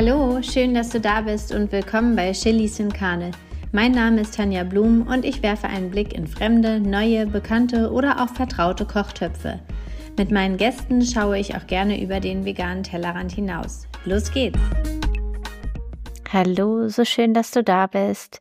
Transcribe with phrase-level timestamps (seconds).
[0.00, 3.32] Hallo, schön, dass du da bist und willkommen bei Chilis in Karne.
[3.72, 8.22] Mein Name ist Tanja Blum und ich werfe einen Blick in fremde, neue, bekannte oder
[8.22, 9.58] auch vertraute Kochtöpfe.
[10.16, 13.88] Mit meinen Gästen schaue ich auch gerne über den veganen Tellerrand hinaus.
[14.04, 14.60] Los geht's!
[16.40, 18.40] Hallo, so schön, dass du da bist.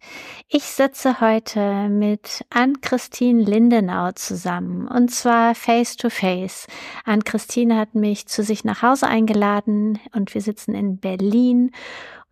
[0.50, 6.68] Ich sitze heute mit Ann-Christine Lindenau zusammen und zwar face to face.
[7.06, 11.72] Ann-Christine hat mich zu sich nach Hause eingeladen und wir sitzen in Berlin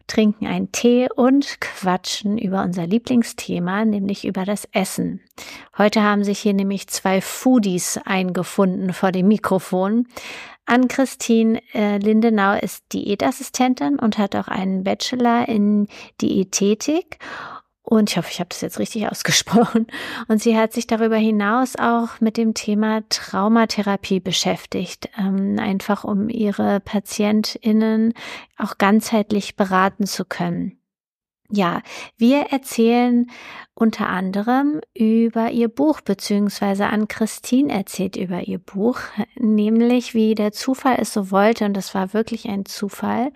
[0.08, 5.20] trinken einen Tee und quatschen über unser Lieblingsthema, nämlich über das Essen.
[5.80, 10.06] Heute haben sich hier nämlich zwei Foodies eingefunden vor dem Mikrofon.
[10.66, 15.88] Ann-Christine äh, Lindenau ist Diätassistentin und hat auch einen Bachelor in
[16.22, 17.20] Diätetik
[17.86, 19.88] und ich hoffe, ich habe das jetzt richtig ausgesprochen.
[20.28, 26.30] Und sie hat sich darüber hinaus auch mit dem Thema Traumatherapie beschäftigt, ähm, einfach um
[26.30, 28.14] ihre PatientInnen
[28.58, 30.80] auch ganzheitlich beraten zu können.
[31.50, 31.82] Ja,
[32.18, 33.30] wir erzählen
[33.76, 39.00] unter anderem über ihr Buch, beziehungsweise an Christine erzählt über ihr Buch,
[39.36, 43.32] nämlich wie der Zufall es so wollte, und das war wirklich ein Zufall,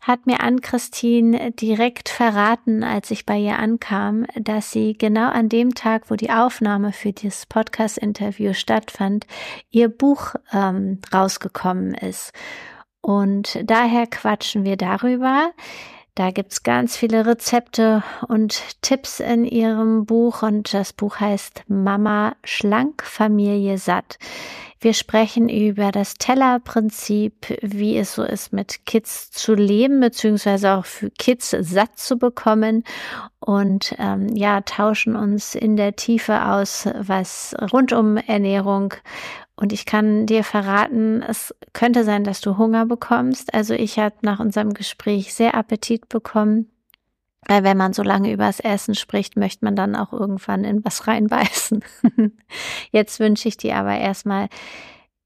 [0.00, 5.74] hat mir Ann-Christine direkt verraten, als ich bei ihr ankam, dass sie genau an dem
[5.74, 9.26] Tag, wo die Aufnahme für dieses Podcast-Interview stattfand,
[9.70, 12.32] ihr Buch ähm, rausgekommen ist.
[13.02, 15.52] Und daher quatschen wir darüber.
[16.14, 22.34] Da gibt's ganz viele Rezepte und Tipps in ihrem Buch und das Buch heißt Mama
[22.44, 24.18] schlank, Familie satt.
[24.82, 30.86] Wir sprechen über das Tellerprinzip, wie es so ist, mit Kids zu leben, beziehungsweise auch
[30.86, 32.84] für Kids satt zu bekommen
[33.40, 38.94] und ähm, ja, tauschen uns in der Tiefe aus, was rund um Ernährung
[39.60, 43.52] und ich kann dir verraten, es könnte sein, dass du Hunger bekommst.
[43.52, 46.70] Also ich habe nach unserem Gespräch sehr Appetit bekommen.
[47.46, 50.82] Weil wenn man so lange über das Essen spricht, möchte man dann auch irgendwann in
[50.84, 51.84] was reinbeißen.
[52.90, 54.48] Jetzt wünsche ich dir aber erstmal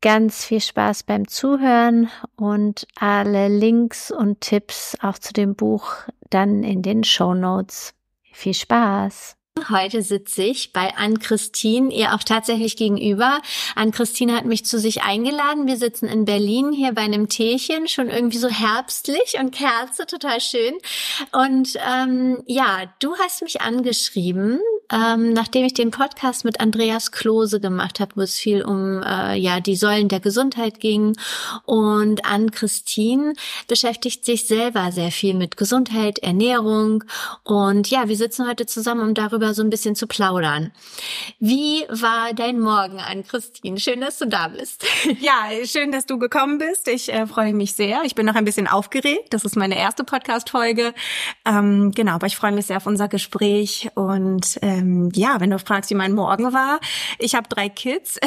[0.00, 5.94] ganz viel Spaß beim Zuhören und alle Links und Tipps auch zu dem Buch
[6.30, 7.94] dann in den Show Notes.
[8.32, 9.36] Viel Spaß!
[9.70, 13.40] Heute sitze ich bei Ann-Christine, ihr auch tatsächlich gegenüber.
[13.76, 15.68] Ann-Christine hat mich zu sich eingeladen.
[15.68, 20.40] Wir sitzen in Berlin hier bei einem Teechen, schon irgendwie so herbstlich und Kerze, total
[20.40, 20.74] schön.
[21.30, 24.58] Und ähm, ja, du hast mich angeschrieben,
[24.90, 29.36] ähm, nachdem ich den Podcast mit Andreas Klose gemacht habe, wo es viel um äh,
[29.36, 31.16] ja die Säulen der Gesundheit ging.
[31.64, 33.34] Und Ann-Christine
[33.68, 37.04] beschäftigt sich selber sehr viel mit Gesundheit, Ernährung.
[37.44, 40.72] Und ja, wir sitzen heute zusammen, um darüber so ein bisschen zu plaudern.
[41.40, 43.78] Wie war dein Morgen an, Christine?
[43.78, 44.84] Schön, dass du da bist.
[45.20, 46.88] Ja, schön, dass du gekommen bist.
[46.88, 48.02] Ich äh, freue mich sehr.
[48.04, 49.32] Ich bin noch ein bisschen aufgeregt.
[49.32, 50.92] Das ist meine erste Podcast-Folge.
[51.46, 55.50] Ähm, genau, aber ich freue mich sehr auf unser Gespräch und äh, ähm, ja, wenn
[55.50, 56.80] du fragst, wie mein Morgen war,
[57.18, 58.18] ich habe drei Kids.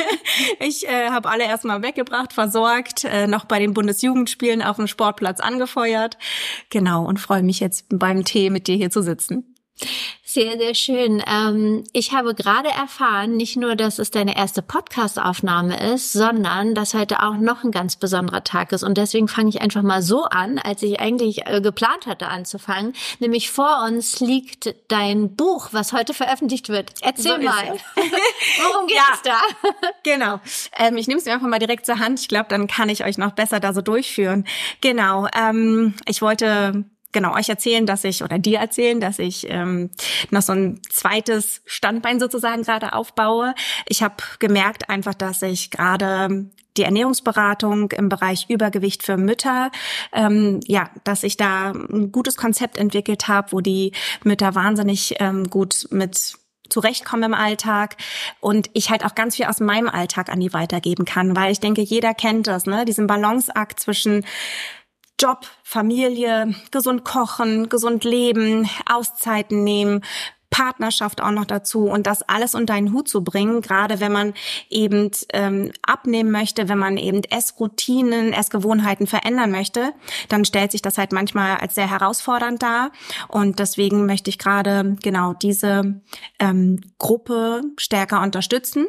[0.60, 5.40] ich äh, habe alle erstmal weggebracht, versorgt, äh, noch bei den Bundesjugendspielen auf dem Sportplatz
[5.40, 6.18] angefeuert.
[6.70, 9.49] Genau, und freue mich jetzt beim Tee mit dir hier zu sitzen.
[10.32, 11.20] Sehr, sehr schön.
[11.26, 16.94] Ähm, ich habe gerade erfahren, nicht nur, dass es deine erste Podcast-Aufnahme ist, sondern dass
[16.94, 18.84] heute auch noch ein ganz besonderer Tag ist.
[18.84, 22.92] Und deswegen fange ich einfach mal so an, als ich eigentlich äh, geplant hatte anzufangen.
[23.18, 26.92] Nämlich vor uns liegt dein Buch, was heute veröffentlicht wird.
[27.00, 27.66] Erzähl so mal.
[27.96, 29.40] Worum geht ja, es da?
[30.04, 30.38] genau.
[30.78, 32.20] Ähm, ich nehme es mir einfach mal direkt zur Hand.
[32.20, 34.46] Ich glaube, dann kann ich euch noch besser da so durchführen.
[34.80, 35.26] Genau.
[35.36, 39.90] Ähm, ich wollte genau euch erzählen, dass ich oder dir erzählen, dass ich ähm,
[40.30, 43.54] noch so ein zweites Standbein sozusagen gerade aufbaue.
[43.86, 49.70] Ich habe gemerkt einfach, dass ich gerade die Ernährungsberatung im Bereich Übergewicht für Mütter,
[50.12, 53.92] ähm, ja, dass ich da ein gutes Konzept entwickelt habe, wo die
[54.24, 56.38] Mütter wahnsinnig ähm, gut mit
[56.68, 57.96] zurechtkommen im Alltag
[58.38, 61.60] und ich halt auch ganz viel aus meinem Alltag an die weitergeben kann, weil ich
[61.60, 64.24] denke, jeder kennt das, ne, diesen Balanceakt zwischen
[65.20, 70.02] Job, Familie, gesund kochen, gesund leben, Auszeiten nehmen,
[70.50, 74.34] Partnerschaft auch noch dazu und das alles unter einen Hut zu bringen, gerade wenn man
[74.68, 79.92] eben ähm, abnehmen möchte, wenn man eben Essroutinen, Essgewohnheiten verändern möchte,
[80.28, 82.90] dann stellt sich das halt manchmal als sehr herausfordernd dar
[83.28, 86.00] und deswegen möchte ich gerade genau diese
[86.40, 88.88] ähm, Gruppe stärker unterstützen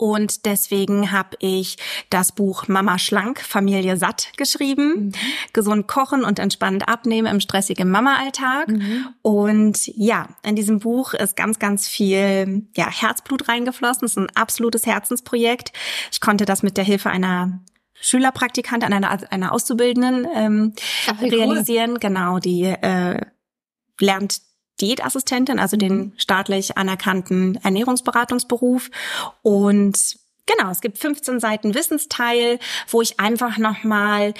[0.00, 1.76] und deswegen habe ich
[2.08, 4.94] das Buch Mama Schlank, Familie satt geschrieben.
[4.94, 5.12] Mhm.
[5.52, 8.68] Gesund kochen und entspannt abnehmen im stressigen Mama-Alltag.
[8.68, 9.08] Mhm.
[9.20, 14.00] Und ja, in diesem Buch ist ganz, ganz viel ja, Herzblut reingeflossen.
[14.00, 15.70] Das ist ein absolutes Herzensprojekt.
[16.10, 17.60] Ich konnte das mit der Hilfe einer
[18.00, 20.72] Schülerpraktikant an einer, einer Auszubildenden ähm,
[21.08, 21.90] Ach, realisieren.
[21.90, 21.98] Cool.
[22.00, 23.20] Genau, die äh,
[24.00, 24.40] lernt
[24.80, 26.12] Diätassistentin, also den mhm.
[26.16, 28.90] staatlich anerkannten Ernährungsberatungsberuf.
[29.42, 30.16] Und
[30.46, 34.34] genau, es gibt 15 Seiten Wissensteil, wo ich einfach nochmal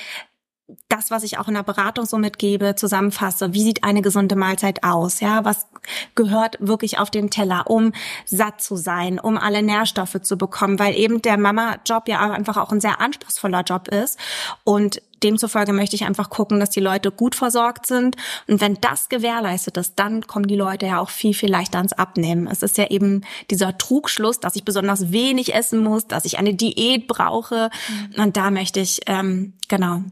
[0.89, 3.53] das, was ich auch in der Beratung so mitgebe, zusammenfasse.
[3.55, 5.21] Wie sieht eine gesunde Mahlzeit aus?
[5.21, 5.67] Ja, was
[6.15, 7.93] gehört wirklich auf den Teller, um
[8.27, 12.73] satt zu sein, um alle Nährstoffe zu bekommen, weil eben der Mama-Job ja einfach auch
[12.73, 14.19] ein sehr anspruchsvoller Job ist
[14.65, 18.17] und demzufolge möchte ich einfach gucken, dass die Leute gut versorgt sind.
[18.47, 21.93] Und wenn das gewährleistet ist, dann kommen die Leute ja auch viel, viel leichter ans
[21.93, 22.47] Abnehmen.
[22.47, 26.55] Es ist ja eben dieser Trugschluss, dass ich besonders wenig essen muss, dass ich eine
[26.55, 27.71] Diät brauche.
[27.89, 28.23] Mhm.
[28.23, 30.03] Und da möchte ich, ähm, genau.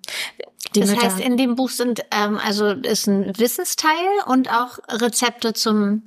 [0.75, 1.02] Die das Mütter.
[1.02, 3.93] heißt, in dem Buch sind ähm, also ist ein Wissensteil
[4.26, 6.02] und auch Rezepte zum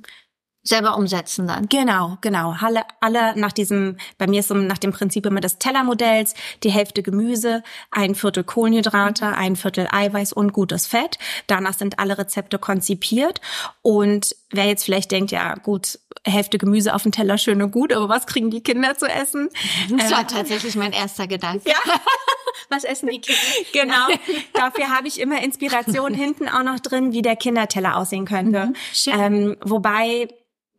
[0.64, 1.68] selber umsetzen dann.
[1.68, 2.54] Genau, genau.
[2.60, 6.70] Alle, alle nach diesem, bei mir ist so nach dem Prinzip immer des Tellermodells, die
[6.70, 11.18] Hälfte Gemüse, ein Viertel Kohlenhydrate, ein Viertel Eiweiß und gutes Fett.
[11.48, 13.40] Danach sind alle Rezepte konzipiert.
[13.82, 17.92] Und wer jetzt vielleicht denkt, ja gut, Hälfte Gemüse auf dem Teller, schön und gut,
[17.92, 19.48] aber was kriegen die Kinder zu essen?
[19.90, 21.68] Das war äh, tatsächlich mein erster Gedanke.
[21.68, 21.74] Ja.
[22.68, 23.40] was essen die Kinder?
[23.72, 24.06] Genau.
[24.54, 28.66] Dafür habe ich immer Inspiration hinten auch noch drin, wie der Kinderteller aussehen könnte.
[28.66, 28.74] Mhm,
[29.06, 30.28] ähm, wobei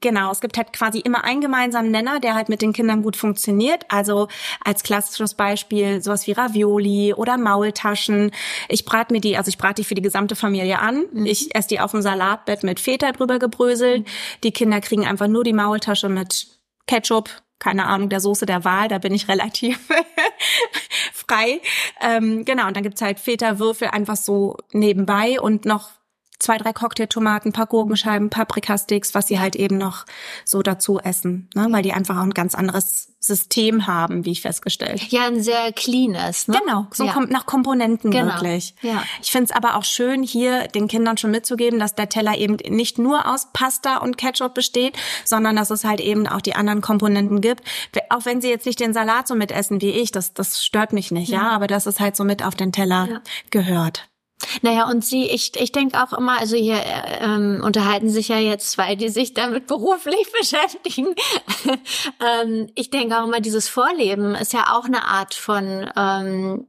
[0.03, 3.15] Genau, es gibt halt quasi immer einen gemeinsamen Nenner, der halt mit den Kindern gut
[3.15, 3.85] funktioniert.
[3.87, 4.27] Also
[4.61, 8.31] als klassisches Beispiel sowas wie Ravioli oder Maultaschen.
[8.67, 11.05] Ich brate mir die, also ich brate die für die gesamte Familie an.
[11.13, 11.25] Mhm.
[11.25, 14.01] Ich esse die auf dem Salatbett mit Feta drüber gebröselt.
[14.01, 14.11] Mhm.
[14.43, 16.47] Die Kinder kriegen einfach nur die Maultasche mit
[16.85, 17.29] Ketchup,
[17.59, 19.79] keine Ahnung, der Soße der Wahl, da bin ich relativ
[21.13, 21.61] frei.
[22.01, 25.91] Ähm, genau, und dann gibt's halt Feta-Würfel einfach so nebenbei und noch
[26.39, 30.05] zwei, drei Cocktailtomaten, paar Gurkenscheiben, Paprikasticks, was sie halt eben noch
[30.45, 31.67] so dazu essen, ne?
[31.71, 35.01] weil die einfach auch ein ganz anderes System haben, wie ich festgestellt.
[35.09, 36.59] Ja, ein sehr cleanes, ne?
[36.59, 37.13] Genau, so ja.
[37.13, 38.33] kommt nach Komponenten genau.
[38.33, 38.75] wirklich.
[38.81, 39.01] Ja.
[39.21, 42.57] Ich finde es aber auch schön, hier den Kindern schon mitzugeben, dass der Teller eben
[42.67, 46.81] nicht nur aus Pasta und Ketchup besteht, sondern dass es halt eben auch die anderen
[46.81, 47.63] Komponenten gibt.
[48.09, 51.11] Auch wenn sie jetzt nicht den Salat so mitessen wie ich, das, das stört mich
[51.11, 53.21] nicht, ja, ja aber dass es halt so mit auf den Teller ja.
[53.51, 54.09] gehört.
[54.61, 58.37] Naja, und sie, ich, ich denke auch immer, also hier äh, ähm, unterhalten sich ja
[58.37, 61.15] jetzt zwei, die sich damit beruflich beschäftigen.
[62.43, 66.67] ähm, ich denke auch immer, dieses Vorleben ist ja auch eine Art von ähm,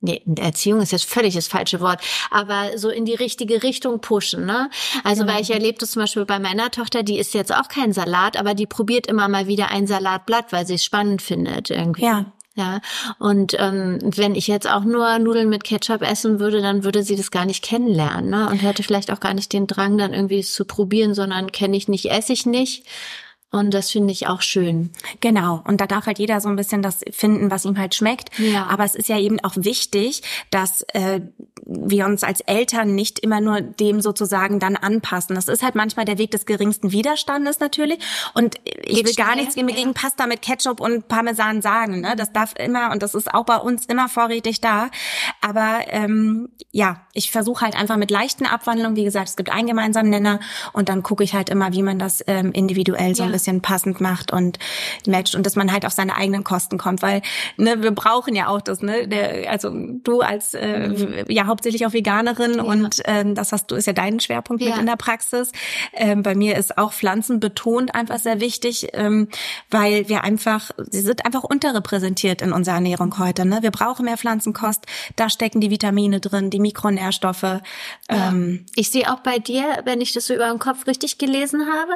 [0.00, 4.46] Nee, Erziehung ist jetzt völlig das falsche Wort, aber so in die richtige Richtung pushen,
[4.46, 4.70] ne?
[5.02, 5.34] Also, genau.
[5.34, 8.36] weil ich erlebe das zum Beispiel bei meiner Tochter, die isst jetzt auch kein Salat,
[8.36, 12.04] aber die probiert immer mal wieder ein Salatblatt, weil sie es spannend findet irgendwie.
[12.04, 12.26] Ja.
[12.58, 12.80] Ja,
[13.20, 17.14] und ähm, wenn ich jetzt auch nur Nudeln mit Ketchup essen würde, dann würde sie
[17.14, 18.48] das gar nicht kennenlernen ne?
[18.50, 21.76] und hätte vielleicht auch gar nicht den Drang, dann irgendwie es zu probieren, sondern kenne
[21.76, 22.84] ich nicht, esse ich nicht.
[23.50, 24.90] Und das finde ich auch schön.
[25.20, 25.62] Genau.
[25.66, 28.38] Und da darf halt jeder so ein bisschen das finden, was ihm halt schmeckt.
[28.38, 28.66] Ja.
[28.66, 31.20] Aber es ist ja eben auch wichtig, dass äh,
[31.64, 35.34] wir uns als Eltern nicht immer nur dem sozusagen dann anpassen.
[35.34, 38.00] Das ist halt manchmal der Weg des geringsten Widerstandes natürlich.
[38.34, 39.64] Und ich Geht will gar nichts ja.
[39.64, 42.02] gegen Pasta mit Ketchup und Parmesan sagen.
[42.02, 42.16] Ne?
[42.16, 44.90] Das darf immer, und das ist auch bei uns immer vorrätig da.
[45.40, 49.68] Aber ähm, ja, ich versuche halt einfach mit leichten Abwandlungen, wie gesagt, es gibt einen
[49.68, 50.40] gemeinsamen Nenner
[50.74, 53.37] und dann gucke ich halt immer, wie man das ähm, individuell so ja.
[53.38, 54.58] Bisschen passend macht und
[55.06, 57.22] matcht und dass man halt auf seine eigenen Kosten kommt, weil
[57.56, 59.70] ne, wir brauchen ja auch das, ne, der, also
[60.02, 61.24] du als äh, mhm.
[61.28, 62.62] ja hauptsächlich auch Veganerin ja.
[62.62, 64.70] und äh, das hast du ist ja dein Schwerpunkt ja.
[64.70, 65.52] mit in der Praxis.
[65.92, 69.28] Ähm, bei mir ist auch Pflanzen betont einfach sehr wichtig, ähm,
[69.70, 73.44] weil wir einfach, sie sind einfach unterrepräsentiert in unserer Ernährung heute.
[73.44, 73.58] Ne?
[73.62, 74.86] Wir brauchen mehr Pflanzenkost,
[75.16, 77.42] da stecken die Vitamine drin, die Mikronährstoffe.
[77.42, 77.60] Ja.
[78.10, 81.66] Ähm, ich sehe auch bei dir, wenn ich das so über den Kopf richtig gelesen
[81.72, 81.92] habe,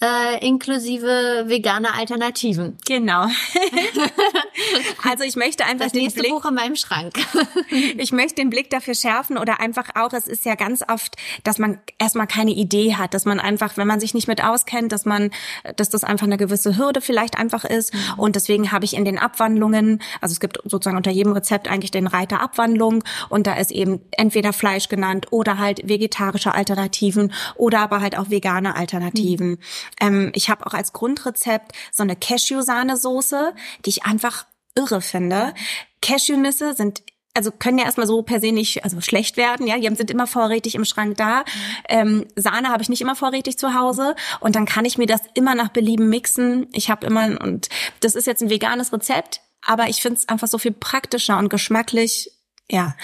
[0.00, 2.76] äh, inklusive vegane Alternativen.
[2.86, 3.26] Genau.
[5.04, 7.14] also ich möchte einfach das den nächste Blick, Buch in meinem Schrank.
[7.98, 11.58] ich möchte den Blick dafür schärfen oder einfach auch, es ist ja ganz oft, dass
[11.58, 15.04] man erstmal keine Idee hat, dass man einfach, wenn man sich nicht mit auskennt, dass
[15.04, 15.30] man,
[15.76, 17.94] dass das einfach eine gewisse Hürde vielleicht einfach ist.
[17.94, 18.00] Mhm.
[18.18, 21.90] Und deswegen habe ich in den Abwandlungen, also es gibt sozusagen unter jedem Rezept eigentlich
[21.90, 27.80] den Reiter Abwandlung und da ist eben entweder Fleisch genannt oder halt vegetarische Alternativen oder
[27.80, 29.50] aber halt auch vegane Alternativen.
[29.50, 29.58] Mhm.
[30.00, 33.54] Ähm, ich habe auch als Grundrezept so eine Cashew-Sahnesoße,
[33.84, 35.54] die ich einfach irre finde.
[36.02, 37.02] Cashewnüsse sind
[37.36, 40.26] also können ja erstmal so per se nicht also schlecht werden, ja, die sind immer
[40.26, 41.44] vorrätig im Schrank da.
[41.86, 45.20] Ähm, Sahne habe ich nicht immer vorrätig zu Hause und dann kann ich mir das
[45.34, 46.66] immer nach Belieben mixen.
[46.72, 47.68] Ich habe immer und
[48.00, 51.50] das ist jetzt ein veganes Rezept, aber ich finde es einfach so viel praktischer und
[51.50, 52.32] geschmacklich,
[52.70, 52.96] ja.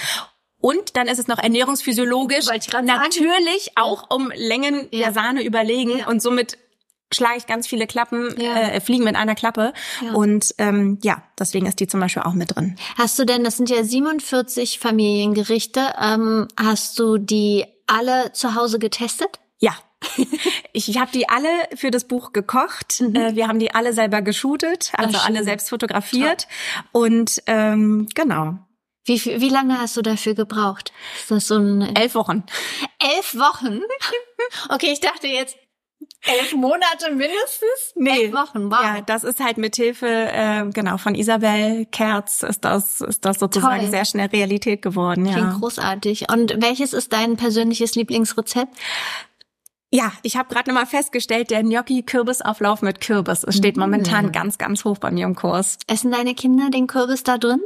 [0.59, 5.07] Und dann ist es noch ernährungsphysiologisch natürlich auch um Längen ja.
[5.07, 6.09] der Sahne überlegen ja.
[6.09, 6.57] und somit
[7.13, 8.55] schlage ich ganz viele Klappen, ja.
[8.55, 9.73] äh, Fliegen mit einer Klappe.
[10.05, 10.13] Ja.
[10.13, 12.77] Und ähm, ja, deswegen ist die zum Beispiel auch mit drin.
[12.97, 18.79] Hast du denn, das sind ja 47 Familiengerichte, ähm, hast du die alle zu Hause
[18.79, 19.41] getestet?
[19.59, 19.77] Ja,
[20.73, 23.01] ich habe die alle für das Buch gekocht.
[23.01, 23.15] Mhm.
[23.15, 26.47] Äh, wir haben die alle selber geshootet, also Ach, alle selbst fotografiert.
[26.93, 27.03] Toll.
[27.03, 28.59] Und ähm, genau.
[29.05, 30.93] Wie, wie lange hast du dafür gebraucht?
[31.21, 32.45] Ist das so ein elf Wochen.
[32.99, 33.81] Elf Wochen?
[34.69, 35.57] Okay, ich dachte jetzt
[36.23, 37.95] elf Monate mindestens.
[37.95, 38.71] Nee, elf Wochen.
[38.71, 38.83] Wow.
[38.83, 43.39] Ja, das ist halt mit Hilfe äh, genau von Isabel Kerz ist das ist das
[43.39, 43.91] sozusagen Toll.
[43.91, 45.27] sehr schnell Realität geworden.
[45.27, 45.35] Ja.
[45.35, 46.31] Klingt großartig.
[46.31, 48.77] Und welches ist dein persönliches Lieblingsrezept?
[49.95, 54.33] Ja, ich habe gerade nochmal festgestellt, der Gnocchi-Kürbisauflauf mit Kürbis es steht momentan mm.
[54.33, 55.77] ganz, ganz hoch bei mir im Kurs.
[55.87, 57.61] Essen deine Kinder den Kürbis da drin?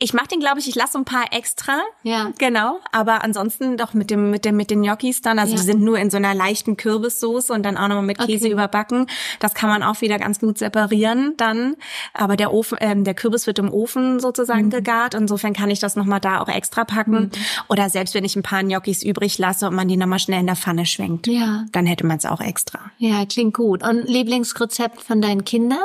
[0.00, 1.80] Ich mache den, glaube ich, ich lasse ein paar extra.
[2.02, 2.32] Ja.
[2.38, 2.80] Genau.
[2.90, 5.38] Aber ansonsten doch mit dem, mit dem, mit den Gnocchis dann.
[5.38, 5.60] Also ja.
[5.60, 8.52] die sind nur in so einer leichten Kürbissoße und dann auch nochmal mit Käse okay.
[8.52, 9.06] überbacken.
[9.38, 11.76] Das kann man auch wieder ganz gut separieren dann.
[12.12, 14.70] Aber der Ofen, ähm, der Kürbis wird im Ofen sozusagen mhm.
[14.70, 15.14] gegart.
[15.14, 17.12] Insofern kann ich das nochmal da auch extra packen.
[17.12, 17.30] Mhm.
[17.68, 20.46] Oder selbst wenn ich ein paar Gnocchis übrig lasse und man die nochmal schnell in
[20.46, 21.28] der Pfanne schwenkt.
[21.28, 21.66] Ja.
[21.70, 22.80] Dann hätte man es auch extra.
[22.98, 23.86] Ja, klingt gut.
[23.86, 25.78] Und Lieblingsrezept von deinen Kindern?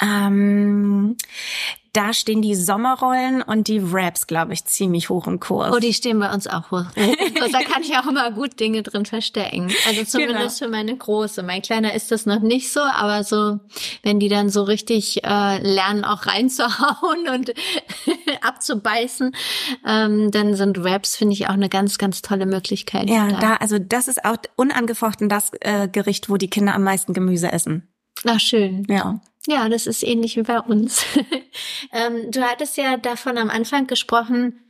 [0.00, 1.16] Ähm,
[1.94, 5.72] da stehen die Sommerrollen und die Wraps, glaube ich, ziemlich hoch im Kurs.
[5.72, 6.86] Oh, die stehen bei uns auch hoch.
[6.96, 9.70] da kann ich auch immer gut Dinge drin verstecken.
[9.86, 10.66] Also zumindest genau.
[10.66, 11.44] für meine Große.
[11.44, 13.60] Mein Kleiner ist das noch nicht so, aber so,
[14.02, 17.54] wenn die dann so richtig äh, lernen, auch reinzuhauen und
[18.40, 19.30] abzubeißen,
[19.86, 23.08] ähm, dann sind Wraps, finde ich, auch eine ganz, ganz tolle Möglichkeit.
[23.08, 23.38] Ja, da.
[23.38, 27.52] da, also das ist auch unangefochten das äh, Gericht, wo die Kinder am meisten Gemüse
[27.52, 27.88] essen.
[28.26, 28.84] Ach, schön.
[28.88, 29.20] Ja.
[29.46, 31.04] Ja, das ist ähnlich wie bei uns.
[31.92, 34.60] ähm, du hattest ja davon am Anfang gesprochen,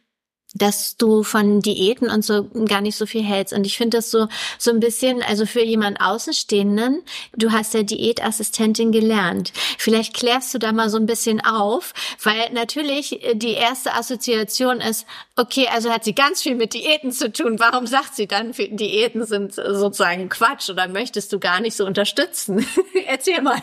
[0.54, 3.52] dass du von Diäten und so gar nicht so viel hältst.
[3.52, 4.28] Und ich finde das so,
[4.58, 7.02] so ein bisschen, also für jemand Außenstehenden,
[7.36, 9.52] du hast ja Diätassistentin gelernt.
[9.78, 15.06] Vielleicht klärst du da mal so ein bisschen auf, weil natürlich die erste Assoziation ist,
[15.36, 17.58] okay, also hat sie ganz viel mit Diäten zu tun.
[17.58, 22.64] Warum sagt sie dann, Diäten sind sozusagen Quatsch oder möchtest du gar nicht so unterstützen?
[23.06, 23.60] Erzähl mal.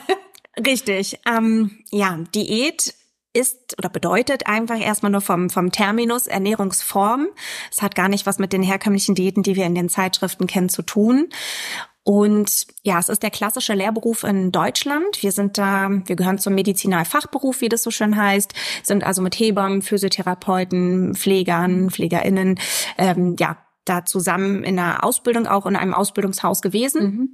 [0.58, 1.20] Richtig.
[1.26, 2.94] Ähm, ja, Diät
[3.34, 7.28] ist oder bedeutet einfach erstmal nur vom, vom Terminus Ernährungsform.
[7.72, 10.70] Es hat gar nicht was mit den herkömmlichen Diäten, die wir in den Zeitschriften kennen,
[10.70, 11.30] zu tun.
[12.04, 15.22] Und ja, es ist der klassische Lehrberuf in Deutschland.
[15.22, 18.54] Wir sind da, wir gehören zum Medizinalfachberuf, wie das so schön heißt,
[18.84, 22.60] sind also mit Hebammen, Physiotherapeuten, Pflegern, PflegerInnen,
[22.98, 27.04] ähm, ja, da zusammen in der Ausbildung auch in einem Ausbildungshaus gewesen.
[27.04, 27.30] Mhm.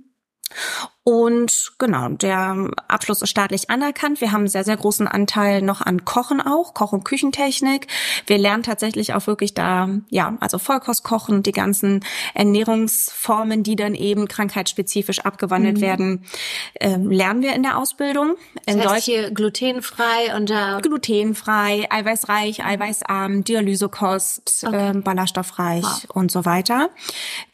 [1.07, 4.19] Und genau, der Abschluss ist staatlich anerkannt.
[4.19, 7.87] Wir haben einen sehr, sehr großen Anteil noch an Kochen auch, Koch- und Küchentechnik.
[8.25, 14.27] Wir lernen tatsächlich auch wirklich da, ja, also Vollkostkochen, die ganzen Ernährungsformen, die dann eben
[14.27, 15.81] krankheitsspezifisch abgewandelt mhm.
[15.81, 16.25] werden,
[16.73, 18.35] äh, lernen wir in der Ausbildung.
[18.65, 24.89] In das heißt hier glutenfrei und äh glutenfrei, eiweißreich, eiweißarm, Dialysekost, okay.
[24.89, 26.15] äh, ballaststoffreich wow.
[26.15, 26.89] und so weiter.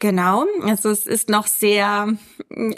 [0.00, 0.44] Genau.
[0.64, 2.08] Also es ist noch sehr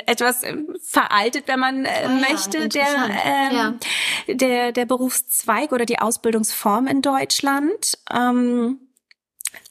[0.04, 0.42] etwas
[0.82, 2.86] veraltet, wenn man äh, ah, möchte, ja, der,
[3.24, 3.78] ähm,
[4.26, 4.34] ja.
[4.34, 7.98] der, der Berufszweig oder die Ausbildungsform in Deutschland.
[8.12, 8.80] Ähm,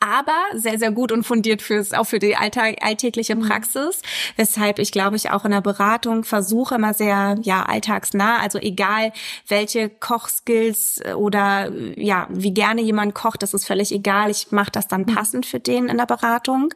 [0.05, 3.47] aber sehr, sehr gut und fundiert fürs, auch für die alltägliche mhm.
[3.47, 4.01] Praxis,
[4.35, 9.11] weshalb ich, glaube ich, auch in der Beratung versuche immer sehr, ja, alltagsnah, also egal,
[9.47, 14.87] welche Kochskills oder, ja, wie gerne jemand kocht, das ist völlig egal, ich mache das
[14.87, 15.15] dann mhm.
[15.15, 16.73] passend für den in der Beratung.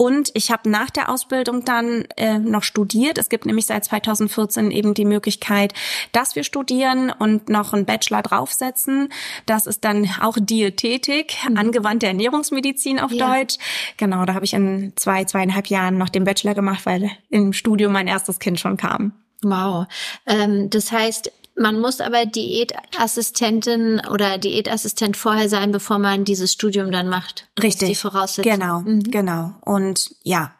[0.00, 3.18] Und ich habe nach der Ausbildung dann äh, noch studiert.
[3.18, 5.74] Es gibt nämlich seit 2014 eben die Möglichkeit,
[6.12, 9.08] dass wir studieren und noch einen Bachelor draufsetzen.
[9.44, 11.56] Das ist dann auch Diätetik, mhm.
[11.58, 12.06] angewandte
[12.38, 13.34] Ernährungsmedizin auf ja.
[13.34, 13.56] Deutsch.
[13.96, 17.92] Genau, da habe ich in zwei, zweieinhalb Jahren noch den Bachelor gemacht, weil im Studium
[17.92, 19.12] mein erstes Kind schon kam.
[19.42, 19.86] Wow.
[20.26, 26.92] Ähm, das heißt, man muss aber Diätassistentin oder Diätassistent vorher sein, bevor man dieses Studium
[26.92, 27.48] dann macht.
[27.60, 27.88] Richtig.
[27.88, 28.52] Die Voraussetzung.
[28.52, 29.02] Genau, mhm.
[29.02, 29.54] genau.
[29.62, 30.54] Und ja,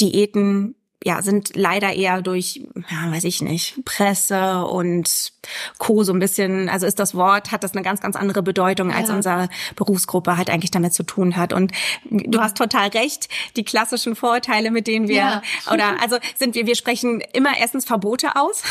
[0.00, 0.74] Diäten
[1.04, 5.32] ja, sind leider eher durch, ja, weiß ich nicht, Presse und
[5.78, 6.04] Co.
[6.04, 9.08] so ein bisschen, also ist das Wort, hat das eine ganz, ganz andere Bedeutung, als
[9.08, 9.16] ja.
[9.16, 11.52] unsere Berufsgruppe halt eigentlich damit zu tun hat.
[11.52, 11.72] Und
[12.10, 15.42] du hast total recht, die klassischen Vorurteile, mit denen wir, ja.
[15.72, 18.62] oder also sind wir, wir sprechen immer erstens Verbote aus.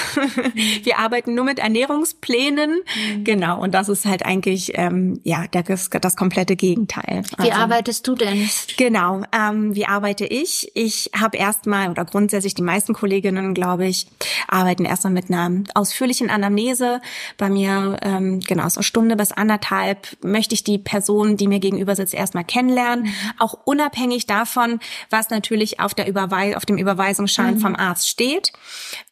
[0.84, 2.82] wir arbeiten nur mit Ernährungsplänen.
[3.16, 3.24] Mhm.
[3.24, 7.24] Genau, und das ist halt eigentlich, ähm, ja, das, das komplette Gegenteil.
[7.38, 8.50] Wie also, arbeitest du denn?
[8.78, 10.72] Genau, ähm, wie arbeite ich?
[10.76, 14.06] Ich habe erstmal, oder grundsätzlich grundsätzlich die meisten Kolleginnen, glaube ich,
[14.48, 17.02] arbeiten erstmal mit einer ausführlichen Anamnese.
[17.38, 21.96] Bei mir, ähm, genau, so Stunde bis anderthalb möchte ich die Person, die mir gegenüber
[21.96, 23.06] sitzt, erstmal kennenlernen.
[23.06, 23.14] Mhm.
[23.40, 27.60] Auch unabhängig davon, was natürlich auf der Überweis auf dem Überweisungsschein mhm.
[27.60, 28.54] vom Arzt steht.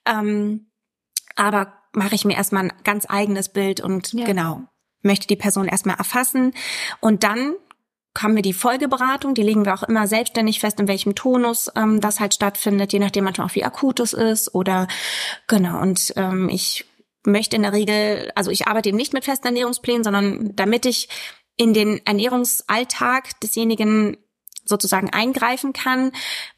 [0.06, 0.68] Ähm,
[1.36, 4.26] aber mache ich mir erstmal ein ganz eigenes Bild und ja.
[4.26, 4.62] genau,
[5.02, 6.54] möchte die Person erstmal erfassen
[7.02, 7.56] und dann
[8.22, 12.02] haben wir die Folgeberatung, die legen wir auch immer selbstständig fest, in welchem Tonus ähm,
[12.02, 14.88] das halt stattfindet, je nachdem manchmal auch wie akut es ist oder
[15.48, 15.80] genau.
[15.82, 16.86] Und ähm, ich
[17.26, 21.10] möchte in der Regel, also ich arbeite eben nicht mit festen Ernährungsplänen, sondern damit ich
[21.58, 24.18] in den Ernährungsalltag desjenigen
[24.66, 26.12] sozusagen eingreifen kann,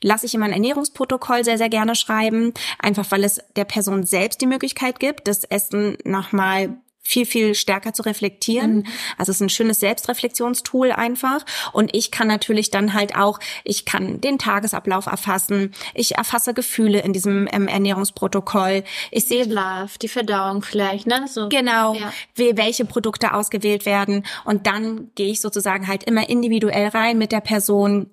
[0.04, 4.42] lasse ich immer ein Ernährungsprotokoll sehr, sehr gerne schreiben, einfach weil es der Person selbst
[4.42, 8.78] die Möglichkeit gibt, das Essen nochmal viel, viel stärker zu reflektieren.
[8.78, 8.84] Mhm.
[9.18, 11.46] Also es ist ein schönes Selbstreflexionstool einfach.
[11.74, 15.74] Und ich kann natürlich dann halt auch, ich kann den Tagesablauf erfassen.
[15.94, 18.84] Ich erfasse Gefühle in diesem ähm, Ernährungsprotokoll.
[19.10, 21.26] Ich sehe Schlaf, die Verdauung vielleicht, ne?
[21.28, 21.50] So.
[21.50, 22.12] Genau, ja.
[22.36, 24.26] welche Produkte ausgewählt werden.
[24.46, 28.12] Und dann gehe ich sozusagen halt immer individuell rein mit der Person,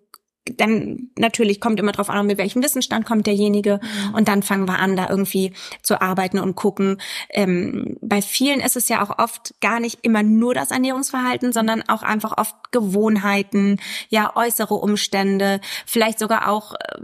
[0.56, 3.80] dann natürlich kommt immer drauf an, mit welchem Wissensstand kommt derjenige.
[3.82, 4.14] Mhm.
[4.14, 5.52] Und dann fangen wir an, da irgendwie
[5.82, 7.00] zu arbeiten und gucken.
[7.30, 11.82] Ähm, bei vielen ist es ja auch oft gar nicht immer nur das Ernährungsverhalten, sondern
[11.88, 16.98] auch einfach oft Gewohnheiten, ja, äußere Umstände, vielleicht sogar auch äh,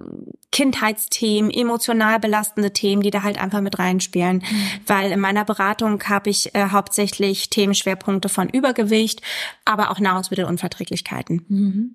[0.52, 4.36] Kindheitsthemen, emotional belastende Themen, die da halt einfach mit reinspielen.
[4.36, 4.66] Mhm.
[4.86, 9.20] Weil in meiner Beratung habe ich äh, hauptsächlich Themenschwerpunkte von Übergewicht,
[9.64, 11.44] aber auch Nahrungsmittelunverträglichkeiten.
[11.48, 11.94] Mhm.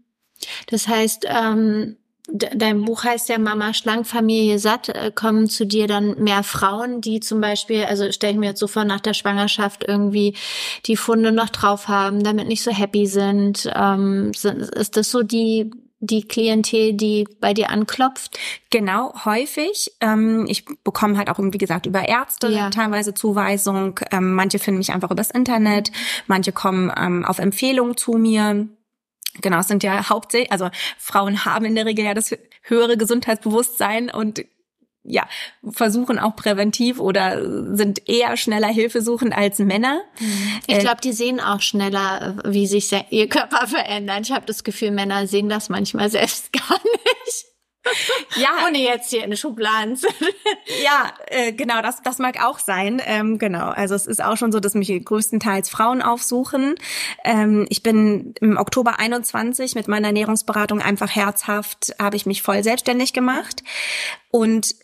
[0.67, 1.98] Das heißt, ähm,
[2.31, 4.89] dein Buch heißt ja Mama Schlank, Familie satt.
[4.89, 8.60] Äh, kommen zu dir dann mehr Frauen, die zum Beispiel, also stelle ich mir jetzt
[8.60, 10.36] so vor, nach der Schwangerschaft irgendwie
[10.86, 13.69] die Funde noch drauf haben, damit nicht so happy sind.
[13.75, 18.39] Ähm, ist das so die die Klientel, die bei dir anklopft?
[18.69, 19.91] Genau, häufig.
[20.00, 22.69] Ähm, ich bekomme halt auch, wie gesagt, über Ärzte ja.
[22.69, 24.00] teilweise Zuweisung.
[24.12, 25.91] Ähm, manche finden mich einfach übers Internet.
[26.27, 28.69] Manche kommen ähm, auf Empfehlung zu mir.
[29.41, 34.09] Genau, es sind ja hauptsächlich, also Frauen haben in der Regel ja das höhere Gesundheitsbewusstsein
[34.09, 34.43] und
[35.03, 35.27] ja,
[35.67, 37.41] versuchen auch präventiv oder
[37.75, 40.01] sind eher schneller hilfesuchend als Männer.
[40.67, 44.21] Ich äh, glaube, die sehen auch schneller, wie sich ihr Körper verändert.
[44.27, 47.46] Ich habe das Gefühl, Männer sehen das manchmal selbst gar nicht.
[48.35, 49.98] Ja, ohne jetzt hier in Schubladen.
[50.83, 53.01] ja, äh, genau, das, das mag auch sein.
[53.05, 56.75] Ähm, genau, also es ist auch schon so, dass mich größtenteils Frauen aufsuchen.
[57.24, 62.63] Ähm, ich bin im Oktober 21 mit meiner Ernährungsberatung einfach herzhaft, habe ich mich voll
[62.63, 63.63] selbstständig gemacht
[64.31, 64.75] und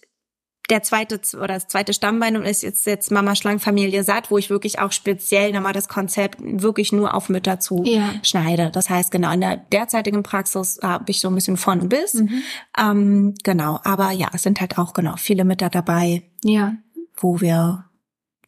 [0.69, 4.79] der zweite oder das zweite Stammbein ist jetzt jetzt Mama Schlangenfamilie satt, wo ich wirklich
[4.79, 8.13] auch speziell nochmal das Konzept wirklich nur auf Mütter zu ja.
[8.23, 8.71] schneide.
[8.71, 12.15] Das heißt genau in der derzeitigen Praxis habe ich so ein bisschen von bis.
[12.15, 12.41] Mhm.
[12.77, 16.73] Ähm, genau, aber ja, es sind halt auch genau viele Mütter dabei, ja,
[17.15, 17.85] wo wir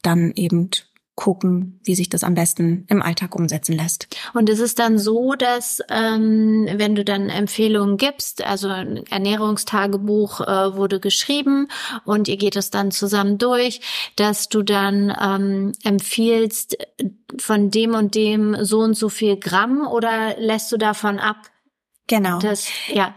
[0.01, 0.71] dann eben
[1.17, 4.07] gucken, wie sich das am besten im Alltag umsetzen lässt.
[4.35, 10.41] Und ist es dann so, dass ähm, wenn du dann Empfehlungen gibst, also ein Ernährungstagebuch
[10.41, 11.69] äh, wurde geschrieben
[12.05, 13.81] und ihr geht es dann zusammen durch,
[14.15, 16.77] dass du dann ähm, empfiehlst
[17.39, 21.37] von dem und dem so und so viel Gramm oder lässt du davon ab?
[22.05, 22.37] Genau.
[22.37, 23.15] Das, ja.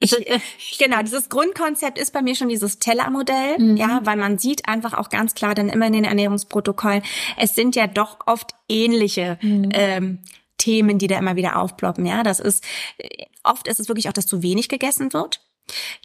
[0.00, 0.40] Ich, äh,
[0.78, 3.76] genau, dieses Grundkonzept ist bei mir schon dieses Tellermodell, mhm.
[3.76, 7.02] ja, weil man sieht einfach auch ganz klar dann immer in den Ernährungsprotokollen,
[7.36, 9.68] es sind ja doch oft ähnliche mhm.
[9.72, 10.18] ähm,
[10.58, 12.22] Themen, die da immer wieder aufploppen, ja.
[12.22, 12.64] Das ist,
[12.98, 15.40] äh, oft ist es wirklich auch, dass zu wenig gegessen wird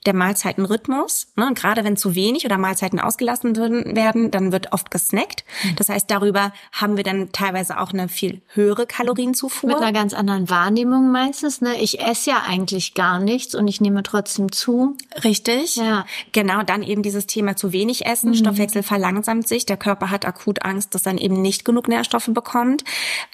[0.05, 1.27] der Mahlzeitenrhythmus.
[1.35, 1.51] Ne?
[1.53, 5.43] Gerade wenn zu wenig oder Mahlzeiten ausgelassen werden, dann wird oft gesnackt.
[5.63, 5.75] Mhm.
[5.75, 9.69] Das heißt, darüber haben wir dann teilweise auch eine viel höhere Kalorienzufuhr.
[9.69, 11.61] Mit einer ganz anderen Wahrnehmung meistens.
[11.61, 11.79] Ne?
[11.81, 14.95] Ich esse ja eigentlich gar nichts und ich nehme trotzdem zu.
[15.23, 15.75] Richtig.
[15.75, 16.05] Ja.
[16.31, 18.29] Genau, dann eben dieses Thema zu wenig essen.
[18.29, 18.35] Mhm.
[18.35, 19.65] Stoffwechsel verlangsamt sich.
[19.65, 22.83] Der Körper hat akut Angst, dass dann eben nicht genug Nährstoffe bekommt.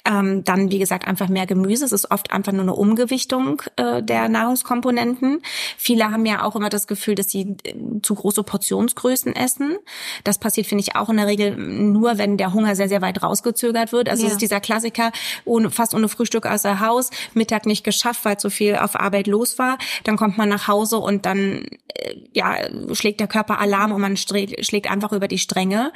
[0.04, 1.84] Ähm, dann, wie gesagt, einfach mehr Gemüse.
[1.84, 5.42] Es ist oft einfach nur eine Umgewichtung äh, der Nahrungskomponenten.
[5.76, 9.76] Viele haben ja auch immer das Gefühl, dass sie äh, zu große Portionsgrößen essen.
[10.24, 13.22] Das passiert, finde ich, auch in der Regel nur, wenn der Hunger sehr, sehr weit
[13.22, 14.08] rausgezögert wird.
[14.08, 14.28] Also ja.
[14.28, 15.12] es ist dieser Klassiker,
[15.44, 19.58] ohne, fast ohne Frühstück außer Haus, Mittag nicht geschafft, weil zu viel auf Arbeit los
[19.58, 19.78] war.
[20.04, 22.56] Dann kommt man nach Hause und dann äh, ja,
[22.92, 25.92] schlägt der Körper Alarm und man schlägt einfach über die Stränge,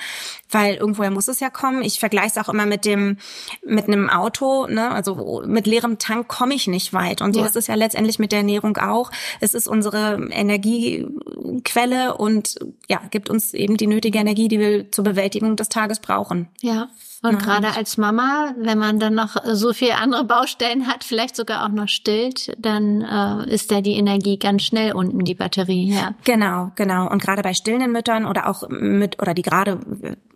[0.51, 1.83] weil irgendwoher muss es ja kommen.
[1.83, 3.19] Ich vergleiche es auch immer mit dem,
[3.65, 4.91] mit einem Auto, ne?
[4.91, 7.23] also mit leerem Tank komme ich nicht weit.
[7.23, 7.47] Und so ja.
[7.47, 9.11] ist es ja letztendlich mit der Ernährung auch.
[9.41, 12.57] Es ist unsere Energiequelle und
[12.89, 16.49] ja, gibt uns eben die nötige Energie, die wir zur Bewältigung des Tages brauchen.
[16.61, 16.89] Ja.
[17.23, 21.67] Und gerade als Mama, wenn man dann noch so viel andere Baustellen hat, vielleicht sogar
[21.67, 26.15] auch noch stillt, dann äh, ist da die Energie ganz schnell unten, die Batterie, ja.
[26.25, 27.11] Genau, genau.
[27.11, 29.81] Und gerade bei stillenden Müttern oder auch mit, oder die gerade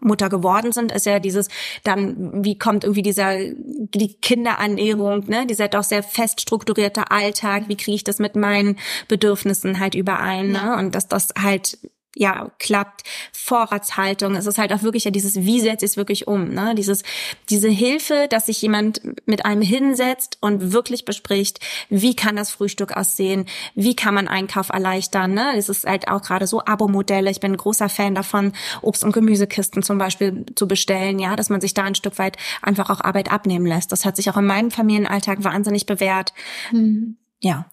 [0.04, 1.48] Mutter geworden sind, ist ja dieses
[1.82, 7.76] dann, wie kommt irgendwie dieser, die Kinderernährung, ne, dieser doch sehr fest strukturierte Alltag, wie
[7.76, 8.76] kriege ich das mit meinen
[9.08, 10.76] Bedürfnissen halt überein, ne?
[10.78, 11.78] Und dass das halt
[12.14, 14.34] ja klappt, Vorratshaltung.
[14.34, 16.74] Es ist halt auch wirklich ja dieses, wie setze ich es wirklich um, ne?
[16.74, 17.02] Dieses,
[17.50, 22.96] diese Hilfe, dass sich jemand mit einem hinsetzt und wirklich bespricht, wie kann das Frühstück
[22.96, 25.56] aussehen, wie kann man Einkauf erleichtern, ne?
[25.56, 27.30] Es ist halt auch gerade so Abo-Modelle.
[27.30, 31.50] Ich bin ein großer Fan davon, Obst- und Gemüsekisten zum Beispiel zu bestellen, ja, dass
[31.50, 33.92] man sich da ein Stück weit einfach auch Arbeit abnehmen lässt.
[33.92, 36.32] Das hat sich auch in meinem Familienalltag wahnsinnig bewährt.
[36.72, 37.16] Mhm.
[37.40, 37.66] Ja.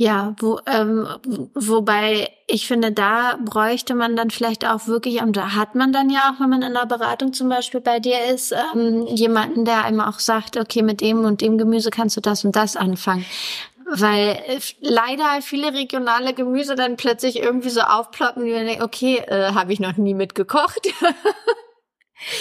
[0.00, 1.08] Ja, wo, ähm,
[1.54, 6.08] wobei ich finde, da bräuchte man dann vielleicht auch wirklich, und da hat man dann
[6.08, 9.84] ja auch, wenn man in der Beratung zum Beispiel bei dir ist, ähm, jemanden, der
[9.84, 13.26] einem auch sagt, okay, mit dem und dem Gemüse kannst du das und das anfangen.
[13.90, 19.16] Weil äh, leider viele regionale Gemüse dann plötzlich irgendwie so aufploppen, wie man denkt, okay,
[19.26, 20.86] äh, habe ich noch nie mitgekocht.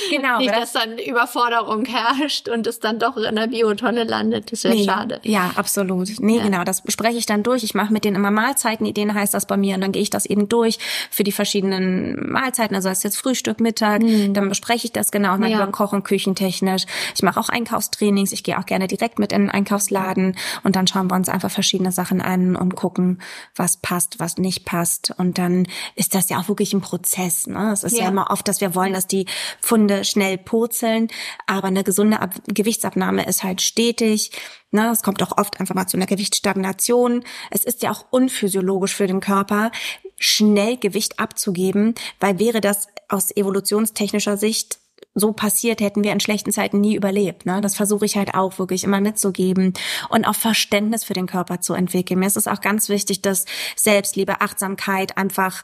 [0.09, 0.39] Genau.
[0.39, 4.51] Nicht, dass dann Überforderung herrscht und es dann doch in der Biotonne landet.
[4.51, 5.19] Das wäre nee, schade.
[5.23, 6.09] Ja, absolut.
[6.19, 6.43] Nee, ja.
[6.43, 6.63] genau.
[6.63, 7.63] Das bespreche ich dann durch.
[7.63, 9.75] Ich mache mit denen immer Mahlzeitenideen, heißt das bei mir.
[9.75, 10.79] Und dann gehe ich das eben durch
[11.11, 12.75] für die verschiedenen Mahlzeiten.
[12.75, 14.01] Also ist jetzt Frühstück, Mittag.
[14.01, 14.33] Mhm.
[14.33, 15.37] Dann bespreche ich das genau.
[15.37, 15.57] Dann ja.
[15.57, 16.85] über Kochen, küchentechnisch.
[17.15, 18.31] Ich mache auch Einkaufstrainings.
[18.31, 20.37] Ich gehe auch gerne direkt mit in den Einkaufsladen.
[20.63, 23.21] Und dann schauen wir uns einfach verschiedene Sachen an und gucken,
[23.55, 25.13] was passt, was nicht passt.
[25.17, 27.47] Und dann ist das ja auch wirklich ein Prozess.
[27.47, 27.71] Ne?
[27.71, 28.05] Es ist ja.
[28.05, 29.27] ja immer oft, dass wir wollen, dass die
[29.67, 31.09] Funde schnell purzeln,
[31.45, 34.31] aber eine gesunde Ab Gewichtsabnahme ist halt stetig.
[34.71, 37.23] Ne, es kommt auch oft einfach mal zu einer Gewichtsstagnation.
[37.51, 39.71] Es ist ja auch unphysiologisch für den Körper,
[40.17, 44.79] schnell Gewicht abzugeben, weil wäre das aus evolutionstechnischer Sicht
[45.13, 47.45] so passiert, hätten wir in schlechten Zeiten nie überlebt.
[47.45, 47.59] Ne?
[47.59, 49.73] Das versuche ich halt auch wirklich immer mitzugeben
[50.09, 52.19] und auch Verständnis für den Körper zu entwickeln.
[52.19, 55.63] Mir ist es auch ganz wichtig, dass Selbstliebe, Achtsamkeit einfach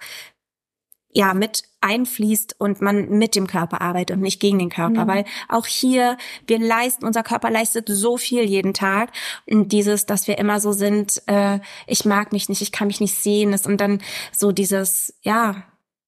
[1.13, 5.07] ja mit einfließt und man mit dem Körper arbeitet und nicht gegen den Körper, mhm.
[5.07, 9.11] weil auch hier wir leisten, unser Körper leistet so viel jeden Tag.
[9.45, 13.01] Und dieses, dass wir immer so sind, äh, ich mag mich nicht, ich kann mich
[13.01, 14.01] nicht sehen, ist und dann
[14.35, 15.63] so dieses ja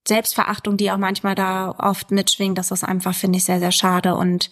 [0.07, 4.15] Selbstverachtung, die auch manchmal da oft mitschwingt, das ist einfach finde ich sehr sehr schade.
[4.15, 4.49] Und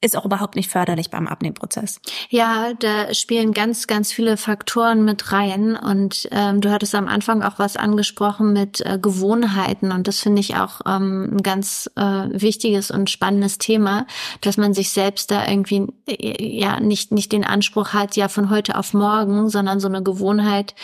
[0.00, 2.00] ist auch überhaupt nicht förderlich beim Abnehmprozess.
[2.28, 5.74] Ja, da spielen ganz, ganz viele Faktoren mit rein.
[5.74, 9.90] Und ähm, du hattest am Anfang auch was angesprochen mit äh, Gewohnheiten.
[9.90, 14.06] Und das finde ich auch ähm, ein ganz äh, wichtiges und spannendes Thema,
[14.40, 18.50] dass man sich selbst da irgendwie äh, ja nicht, nicht den Anspruch hat, ja von
[18.50, 20.76] heute auf morgen, sondern so eine Gewohnheit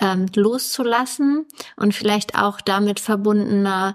[0.00, 1.46] ähm, loszulassen
[1.76, 3.94] und vielleicht auch damit verbundener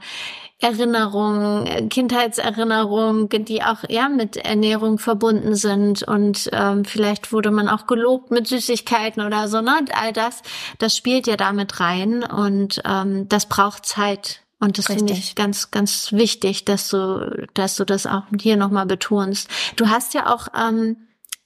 [0.60, 7.86] Erinnerungen, Kindheitserinnerungen, die auch ja mit Ernährung verbunden sind und ähm, vielleicht wurde man auch
[7.86, 9.86] gelobt mit Süßigkeiten oder so, ne?
[9.94, 10.42] All das,
[10.80, 14.42] das spielt ja damit rein und ähm, das braucht Zeit.
[14.60, 18.88] Und das finde ich ganz, ganz wichtig, dass du, dass du das auch hier nochmal
[18.88, 19.50] betonst.
[19.76, 20.98] Du hast ja auch ähm,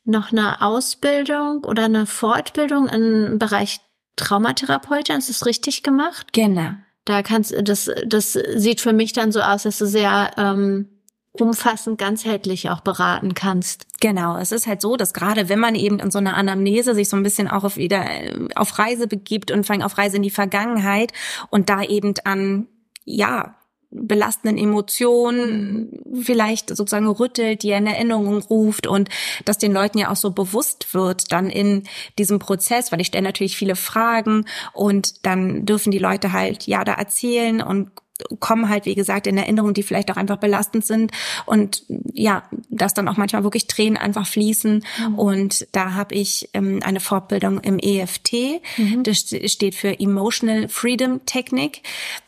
[0.06, 3.82] noch eine Ausbildung oder eine Fortbildung im Bereich
[4.16, 6.32] Traumatherapeutin, ist das richtig gemacht?
[6.32, 6.72] Genau.
[7.06, 10.88] Da kannst das, das sieht für mich dann so aus, dass du sehr ähm,
[11.34, 13.88] umfassend ganzheitlich auch beraten kannst.
[14.02, 17.10] Genau, es ist halt so, dass gerade wenn man eben in so einer Anamnese sich
[17.10, 20.24] so ein bisschen auch auf wieder äh, auf Reise begibt und fängt auf Reise in
[20.24, 21.14] die Vergangenheit
[21.50, 22.68] und da eben an
[23.06, 23.56] ja
[23.92, 29.10] belastenden Emotionen vielleicht sozusagen rüttelt, die in Erinnerung ruft und
[29.46, 31.84] dass den Leuten ja auch so bewusst wird dann in
[32.18, 36.84] diesem Prozess, weil ich stelle natürlich viele Fragen und dann dürfen die Leute halt ja
[36.84, 37.92] da erzählen und
[38.40, 41.12] kommen halt, wie gesagt, in Erinnerungen, die vielleicht auch einfach belastend sind
[41.46, 44.84] und ja, dass dann auch manchmal wirklich Tränen einfach fließen.
[45.00, 45.20] Mhm.
[45.20, 49.04] Und da habe ich ähm, eine Fortbildung im EFT, mhm.
[49.04, 51.84] das steht für Emotional Freedom Technik.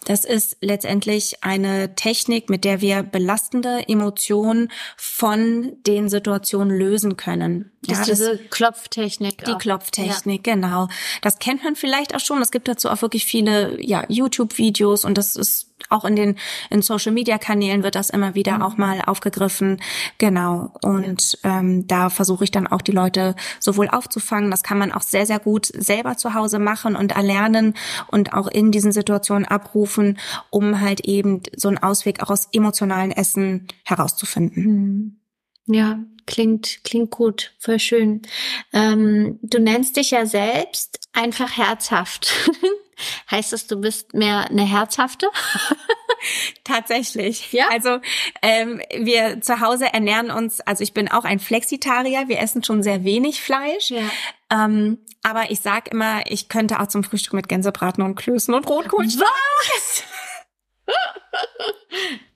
[0.05, 7.72] Das ist letztendlich eine Technik, mit der wir belastende Emotionen von den Situationen lösen können.
[7.87, 9.43] Das ja, ist diese Klopftechnik.
[9.45, 9.57] Die auch.
[9.57, 10.53] Klopftechnik, ja.
[10.55, 10.87] genau.
[11.21, 12.41] Das kennt man vielleicht auch schon.
[12.41, 16.35] Es gibt dazu auch wirklich viele ja, YouTube-Videos und das ist auch in den
[16.69, 18.61] in Social Media Kanälen wird das immer wieder mhm.
[18.61, 19.81] auch mal aufgegriffen.
[20.17, 20.73] Genau.
[20.81, 21.59] Und ja.
[21.59, 25.25] ähm, da versuche ich dann auch die Leute sowohl aufzufangen, das kann man auch sehr,
[25.25, 27.73] sehr gut selber zu Hause machen und erlernen
[28.07, 30.19] und auch in diesen Situationen abrufen,
[30.49, 34.63] um halt eben so einen Ausweg auch aus emotionalen Essen herauszufinden.
[34.63, 35.22] Mhm.
[35.65, 38.21] Ja, klingt, klingt gut, voll schön.
[38.73, 42.33] Ähm, du nennst dich ja selbst einfach herzhaft.
[43.31, 45.27] heißt das, du bist mehr eine herzhafte?
[46.63, 47.51] Tatsächlich.
[47.51, 47.67] Ja.
[47.71, 47.99] Also
[48.41, 52.83] ähm, wir zu Hause ernähren uns, also ich bin auch ein Flexitarier, wir essen schon
[52.83, 53.89] sehr wenig Fleisch.
[53.89, 54.03] Ja.
[54.51, 58.67] Ähm, aber ich sag immer, ich könnte auch zum Frühstück mit Gänsebraten und Klößen und
[58.67, 59.05] Rotkohl.
[59.05, 60.03] Was?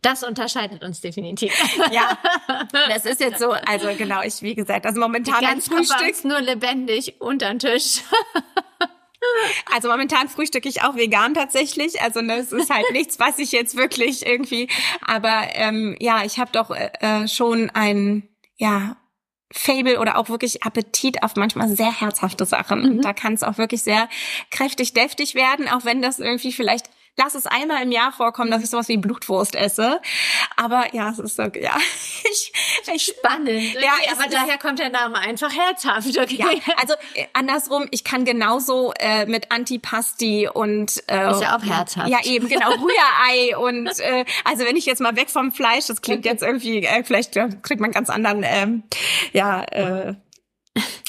[0.08, 1.54] Das unterscheidet uns definitiv.
[1.92, 2.18] Ja,
[2.72, 6.24] das ist jetzt so, also genau, ich, wie gesagt, also momentan ein Frühstück.
[6.24, 8.02] nur lebendig unterm Tisch.
[9.74, 12.02] Also momentan frühstücke ich auch vegan tatsächlich.
[12.02, 14.70] Also ne, es ist halt nichts, was ich jetzt wirklich irgendwie.
[15.02, 18.96] Aber ähm, ja, ich habe doch äh, schon ein ja
[19.52, 22.84] Fable oder auch wirklich Appetit auf manchmal sehr herzhafte Sachen.
[22.84, 22.92] Mhm.
[22.92, 24.08] Und da kann es auch wirklich sehr
[24.52, 28.64] kräftig deftig werden, auch wenn das irgendwie vielleicht lass es einmal im Jahr vorkommen, dass
[28.64, 30.00] ich sowas wie Blutwurst esse.
[30.56, 31.76] Aber ja, es ist so, ja.
[32.30, 32.52] Ich,
[32.94, 33.74] ich, Spannend.
[33.76, 36.18] Ja, aber daher kommt der Name einfach herzhaft.
[36.18, 36.36] Okay.
[36.36, 36.48] Ja,
[36.80, 42.10] also äh, andersrum, ich kann genauso äh, mit Antipasti und äh, ist ja auch herzhaft.
[42.10, 46.02] Ja, eben, genau, Rührei und äh, also wenn ich jetzt mal weg vom Fleisch, das
[46.02, 46.30] klingt okay.
[46.34, 48.84] jetzt irgendwie, äh, vielleicht äh, kriegt man ganz anderen, ähm,
[49.32, 50.16] ja, äh,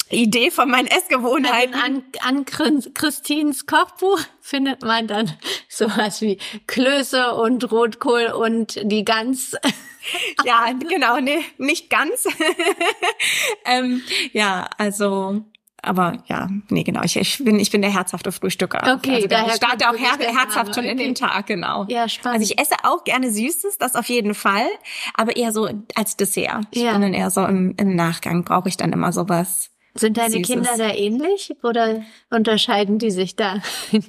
[0.09, 1.75] Idee von meinen Essgewohnheiten.
[1.75, 5.31] An, an Christins Kochbuch findet man dann
[5.69, 9.55] sowas wie Klöße und Rotkohl und die Gans.
[10.45, 12.27] ja, genau, nee, nicht ganz.
[13.65, 14.01] ähm,
[14.33, 15.43] ja, also
[15.81, 17.03] aber ja, nee, genau.
[17.03, 18.95] Ich, ich bin ich bin der herzhafte Frühstücker.
[18.95, 20.91] Okay, also, daher ich starte auch her, herzhaft schon okay.
[20.91, 21.85] in den Tag, genau.
[21.87, 22.41] Ja, spannend.
[22.41, 24.67] Also ich esse auch gerne Süßes, das auf jeden Fall,
[25.13, 26.65] aber eher so als Dessert.
[26.71, 26.93] Ich ja.
[26.93, 30.47] bin dann eher so im, im Nachgang brauche ich dann immer sowas sind deine Süßes.
[30.47, 33.61] Kinder da ähnlich oder unterscheiden die sich da?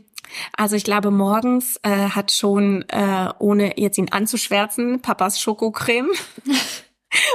[0.56, 6.08] Also ich glaube, morgens äh, hat schon, äh, ohne jetzt ihn anzuschwärzen, Papas Schokocreme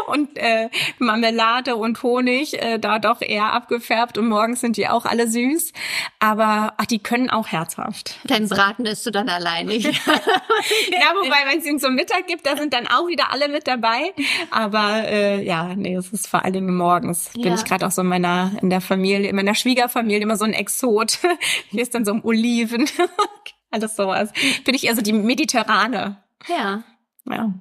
[0.07, 5.05] und äh, Marmelade und Honig äh, da doch eher abgefärbt und morgens sind die auch
[5.05, 5.73] alle süß.
[6.19, 8.17] Aber ach, die können auch herzhaft.
[8.23, 9.73] Dein Braten isst du dann alleine.
[9.75, 13.67] ja, wobei, wenn es ihn zum Mittag gibt, da sind dann auch wieder alle mit
[13.67, 14.13] dabei.
[14.51, 17.31] Aber äh, ja, nee, es ist vor allen Dingen morgens.
[17.35, 17.43] Ja.
[17.43, 20.45] Bin ich gerade auch so in meiner, in der Familie, in meiner Schwiegerfamilie immer so
[20.45, 21.19] ein Exot.
[21.69, 22.89] Hier ist dann so ein Oliven.
[23.71, 24.31] Alles sowas.
[24.63, 26.23] Bin ich eher so die Mediterrane.
[26.47, 26.83] Ja.
[27.29, 27.53] Ja.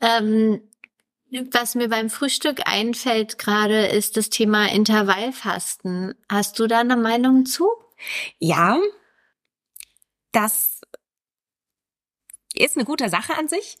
[0.00, 0.60] Ähm,
[1.52, 6.14] was mir beim Frühstück einfällt gerade, ist das Thema Intervallfasten.
[6.28, 7.68] Hast du da eine Meinung zu?
[8.38, 8.78] Ja,
[10.32, 10.80] das
[12.54, 13.78] ist eine gute Sache an sich,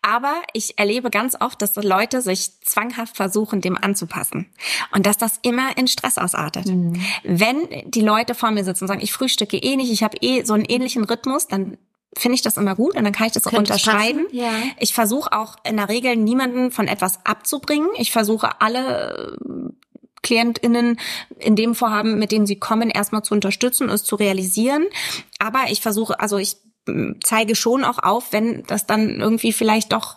[0.00, 4.50] aber ich erlebe ganz oft, dass Leute sich zwanghaft versuchen, dem anzupassen
[4.92, 6.66] und dass das immer in Stress ausartet.
[6.66, 7.00] Mhm.
[7.24, 10.44] Wenn die Leute vor mir sitzen und sagen, ich frühstücke eh nicht, ich habe eh
[10.44, 11.76] so einen ähnlichen Rhythmus, dann
[12.16, 14.26] finde ich das immer gut und dann kann ich das auch unterscheiden.
[14.32, 14.50] Ja.
[14.78, 17.88] Ich versuche auch in der Regel niemanden von etwas abzubringen.
[17.96, 19.72] Ich versuche alle äh,
[20.22, 20.98] KlientInnen
[21.38, 24.86] in dem Vorhaben, mit dem sie kommen, erstmal zu unterstützen und es zu realisieren.
[25.38, 29.92] Aber ich versuche, also ich hm, zeige schon auch auf, wenn das dann irgendwie vielleicht
[29.92, 30.16] doch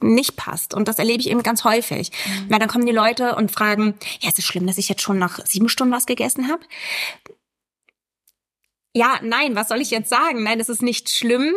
[0.00, 0.74] nicht passt.
[0.74, 2.10] Und das erlebe ich eben ganz häufig.
[2.26, 2.50] Mhm.
[2.50, 5.18] Weil dann kommen die Leute und fragen, ja, ist es schlimm, dass ich jetzt schon
[5.18, 6.62] nach sieben Stunden was gegessen habe?
[8.94, 10.44] Ja, nein, was soll ich jetzt sagen?
[10.44, 11.52] Nein, es ist nicht schlimm.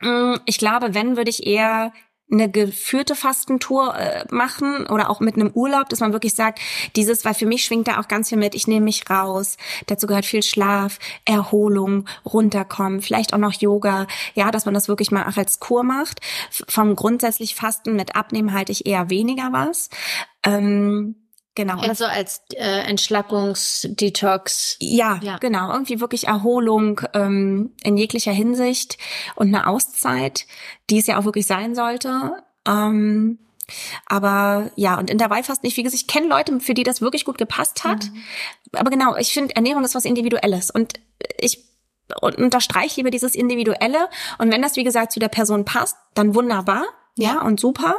[0.00, 1.92] Mm, ich glaube, wenn, würde ich eher
[2.32, 6.60] eine geführte Fastentour äh, machen oder auch mit einem Urlaub, dass man wirklich sagt,
[6.96, 9.56] dieses, weil für mich schwingt da auch ganz viel mit, ich nehme mich raus.
[9.86, 14.06] Dazu gehört viel Schlaf, Erholung, runterkommen, vielleicht auch noch Yoga.
[14.34, 16.20] Ja, dass man das wirklich mal auch als Kur macht.
[16.50, 19.90] Vom grundsätzlich Fasten mit Abnehmen halte ich eher weniger was.
[20.44, 21.19] Ähm,
[21.56, 21.80] Genau.
[21.80, 24.76] Also als äh, Entschlackungsdetox.
[24.78, 25.72] Ja, ja, genau.
[25.72, 28.98] Irgendwie wirklich Erholung ähm, in jeglicher Hinsicht
[29.34, 30.46] und eine Auszeit,
[30.90, 32.32] die es ja auch wirklich sein sollte.
[32.66, 33.38] Ähm,
[34.06, 35.76] aber ja, und in der fast nicht.
[35.76, 38.04] Wie gesagt, ich kenne Leute, für die das wirklich gut gepasst hat.
[38.04, 38.22] Mhm.
[38.72, 40.70] Aber genau, ich finde, Ernährung ist was Individuelles.
[40.70, 40.94] Und
[41.38, 41.64] ich
[42.20, 44.08] unterstreiche lieber dieses Individuelle.
[44.38, 46.84] Und wenn das, wie gesagt, zu der Person passt, dann wunderbar
[47.20, 47.96] ja, und super.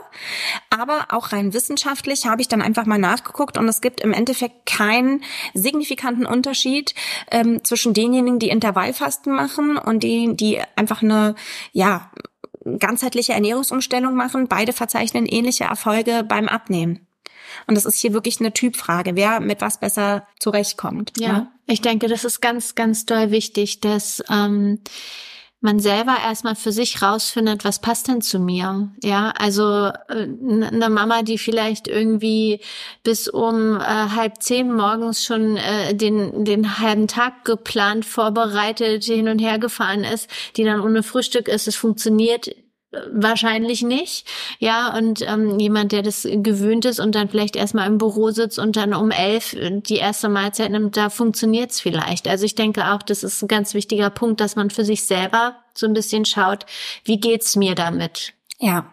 [0.69, 4.65] Aber auch rein wissenschaftlich habe ich dann einfach mal nachgeguckt und es gibt im Endeffekt
[4.65, 6.95] keinen signifikanten Unterschied
[7.29, 11.35] ähm, zwischen denjenigen, die Intervallfasten machen und denen, die einfach eine,
[11.71, 12.11] ja,
[12.79, 14.47] ganzheitliche Ernährungsumstellung machen.
[14.47, 17.07] Beide verzeichnen ähnliche Erfolge beim Abnehmen.
[17.67, 21.13] Und das ist hier wirklich eine Typfrage, wer mit was besser zurechtkommt.
[21.17, 21.51] Ja, ja?
[21.67, 24.79] ich denke, das ist ganz, ganz doll wichtig, dass ähm,
[25.61, 28.89] man selber erstmal für sich rausfindet, was passt denn zu mir?
[29.03, 32.59] Ja, also äh, eine Mama, die vielleicht irgendwie
[33.03, 39.27] bis um äh, halb zehn morgens schon äh, den, den halben Tag geplant, vorbereitet, hin
[39.27, 42.49] und her gefahren ist, die dann ohne Frühstück ist, es funktioniert
[43.11, 44.27] wahrscheinlich nicht.
[44.59, 48.59] Ja, und ähm, jemand, der das gewöhnt ist und dann vielleicht erstmal im Büro sitzt
[48.59, 52.27] und dann um elf die erste Mahlzeit nimmt, da funktioniert's vielleicht.
[52.27, 55.55] Also ich denke auch, das ist ein ganz wichtiger Punkt, dass man für sich selber
[55.73, 56.65] so ein bisschen schaut,
[57.05, 58.33] wie geht's mir damit?
[58.59, 58.91] Ja.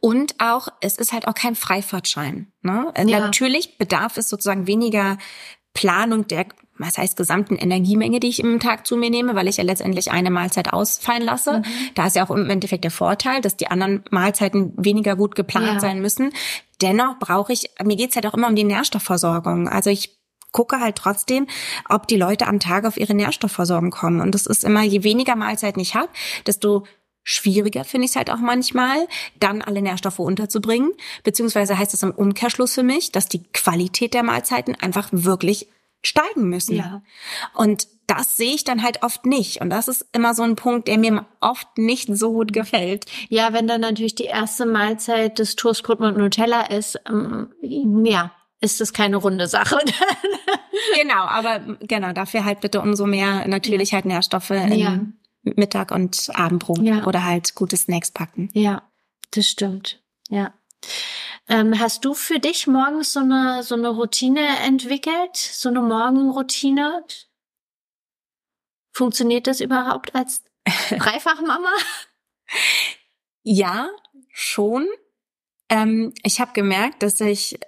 [0.00, 2.50] Und auch, es ist halt auch kein Freifahrtschein.
[2.62, 2.92] Ne?
[2.96, 3.20] Ja.
[3.20, 5.18] Natürlich bedarf es sozusagen weniger
[5.74, 6.46] Planung der
[6.78, 10.10] was heißt gesamten Energiemenge, die ich im Tag zu mir nehme, weil ich ja letztendlich
[10.10, 11.58] eine Mahlzeit ausfallen lasse.
[11.58, 11.64] Mhm.
[11.94, 15.74] Da ist ja auch im Endeffekt der Vorteil, dass die anderen Mahlzeiten weniger gut geplant
[15.74, 15.80] ja.
[15.80, 16.32] sein müssen.
[16.80, 19.68] Dennoch brauche ich, mir geht's halt auch immer um die Nährstoffversorgung.
[19.68, 20.18] Also ich
[20.50, 21.46] gucke halt trotzdem,
[21.88, 24.20] ob die Leute am Tag auf ihre Nährstoffversorgung kommen.
[24.20, 26.08] Und das ist immer, je weniger Mahlzeiten ich habe,
[26.46, 26.84] desto
[27.24, 29.06] schwieriger finde ich es halt auch manchmal,
[29.38, 30.92] dann alle Nährstoffe unterzubringen.
[31.24, 35.68] Beziehungsweise heißt das im Umkehrschluss für mich, dass die Qualität der Mahlzeiten einfach wirklich
[36.02, 36.76] steigen müssen.
[36.76, 37.02] Ja.
[37.54, 39.60] Und das sehe ich dann halt oft nicht.
[39.60, 43.06] Und das ist immer so ein Punkt, der mir oft nicht so gut gefällt.
[43.28, 48.80] Ja, wenn dann natürlich die erste Mahlzeit des Toastbrot mit Nutella ist, ähm, ja, ist
[48.80, 49.78] das keine runde Sache.
[51.00, 55.00] genau, aber genau, dafür halt bitte umso mehr natürlich halt Nährstoffe in ja.
[55.42, 57.06] Mittag und Abendbrot ja.
[57.06, 58.48] oder halt gute Snacks packen.
[58.52, 58.90] Ja,
[59.32, 60.02] das stimmt.
[60.28, 60.54] Ja.
[61.48, 65.36] Ähm, hast du für dich morgens so eine, so eine Routine entwickelt?
[65.36, 67.04] So eine Morgenroutine?
[68.92, 70.44] Funktioniert das überhaupt als
[70.90, 71.72] Dreifachmama?
[73.42, 73.88] ja,
[74.32, 74.86] schon.
[75.68, 77.58] Ähm, ich habe gemerkt, dass ich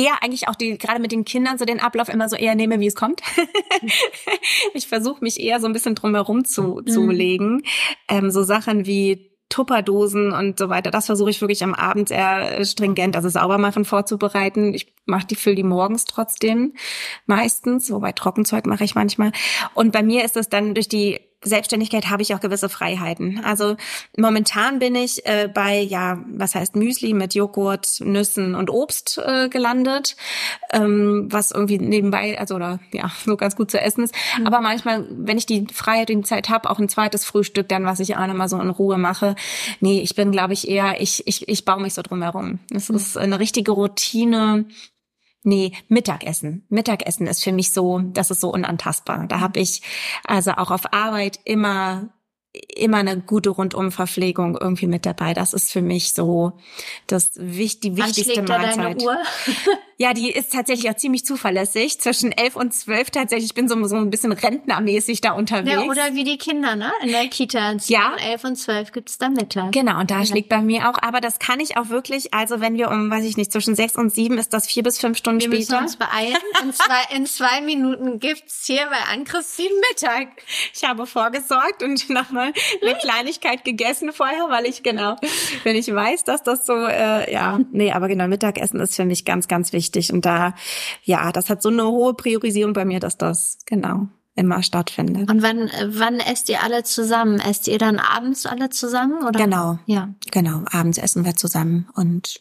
[0.00, 2.80] eher eigentlich auch die gerade mit den Kindern so den Ablauf immer so eher nehme,
[2.80, 3.20] wie es kommt.
[4.74, 7.10] ich versuche mich eher so ein bisschen drumherum zu, zu mhm.
[7.10, 7.62] legen.
[8.08, 10.90] Ähm, so Sachen wie Tupperdosen und so weiter.
[10.90, 14.72] Das versuche ich wirklich am Abend sehr stringent, also sauber machen, vorzubereiten.
[14.74, 16.74] Ich mache die, fülle die morgens trotzdem
[17.26, 19.32] meistens, wobei Trockenzeug mache ich manchmal.
[19.74, 23.42] Und bei mir ist es dann durch die Selbstständigkeit habe ich auch gewisse Freiheiten.
[23.44, 23.76] Also
[24.16, 29.48] momentan bin ich äh, bei, ja, was heißt Müsli mit Joghurt, Nüssen und Obst äh,
[29.48, 30.16] gelandet,
[30.70, 34.14] ähm, was irgendwie nebenbei, also oder ja, so ganz gut zu essen ist.
[34.38, 34.46] Mhm.
[34.46, 37.86] Aber manchmal, wenn ich die Freiheit und die Zeit habe, auch ein zweites Frühstück, dann
[37.86, 39.34] was ich auch nochmal so in Ruhe mache.
[39.80, 42.58] Nee, ich bin, glaube ich, eher, ich, ich, ich baue mich so drum herum.
[42.70, 42.96] Es mhm.
[42.96, 44.66] ist eine richtige Routine
[45.42, 46.66] Nee, Mittagessen.
[46.68, 49.26] Mittagessen ist für mich so, das ist so unantastbar.
[49.26, 49.82] Da habe ich
[50.24, 52.10] also auch auf Arbeit immer
[52.52, 55.34] immer eine gute Rundumverpflegung irgendwie mit dabei.
[55.34, 56.58] Das ist für mich so
[57.06, 58.48] das die wichtigste Mahlzeit.
[58.48, 59.16] Da deine Uhr?
[60.00, 62.00] Ja, die ist tatsächlich auch ziemlich zuverlässig.
[62.00, 63.50] Zwischen elf und zwölf tatsächlich.
[63.50, 65.72] Ich bin so, so ein bisschen rentnermäßig da unterwegs.
[65.72, 66.90] Ja, oder wie die Kinder, ne?
[67.02, 67.76] In der Kita.
[67.84, 68.16] Ja.
[68.16, 69.72] elf und zwölf gibt's da Mittag.
[69.72, 70.24] Genau, und da ja.
[70.24, 70.94] schlägt bei mir auch.
[71.02, 73.94] Aber das kann ich auch wirklich, also wenn wir um, weiß ich nicht, zwischen sechs
[73.96, 75.72] und sieben ist das vier bis fünf Stunden wir später.
[75.72, 76.36] Wir müssen uns beeilen.
[76.62, 80.28] In zwei, in zwei Minuten gibt's hier bei Ann-Christine Mittag.
[80.72, 85.16] Ich habe vorgesorgt und nochmal eine Kleinigkeit gegessen vorher, weil ich genau,
[85.64, 89.26] wenn ich weiß, dass das so, äh, ja, nee, aber genau, Mittagessen ist für mich
[89.26, 90.12] ganz, ganz wichtig wichtig.
[90.12, 90.54] Und da,
[91.02, 95.28] ja, das hat so eine hohe Priorisierung bei mir, dass das genau immer stattfindet.
[95.30, 97.40] Und wann, wann esst ihr alle zusammen?
[97.40, 99.24] Esst ihr dann abends alle zusammen?
[99.24, 99.40] Oder?
[99.40, 99.78] Genau.
[99.86, 100.14] Ja.
[100.30, 100.62] Genau.
[100.70, 102.40] Abends essen wir zusammen und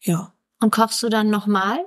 [0.00, 0.32] ja.
[0.60, 1.78] Und kochst du dann nochmal?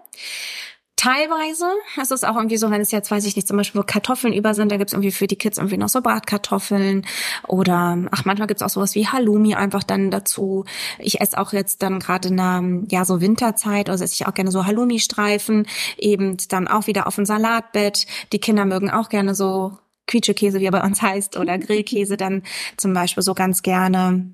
[1.06, 1.68] Teilweise
[2.02, 4.56] ist es auch irgendwie so, wenn es jetzt, weiß ich nicht, zum Beispiel Kartoffeln über
[4.56, 7.06] sind, da gibt's irgendwie für die Kids irgendwie noch so Bratkartoffeln
[7.48, 10.66] oder ach, manchmal gibt's auch sowas wie Halloumi einfach dann dazu.
[10.98, 14.34] Ich esse auch jetzt dann gerade in der, ja, so Winterzeit, also esse ich auch
[14.34, 15.68] gerne so Halloumi-Streifen,
[16.00, 18.08] eben dann auch wieder auf ein Salatbett.
[18.32, 22.42] Die Kinder mögen auch gerne so Quietschekäse, wie er bei uns heißt, oder Grillkäse dann
[22.78, 24.32] zum Beispiel so ganz gerne.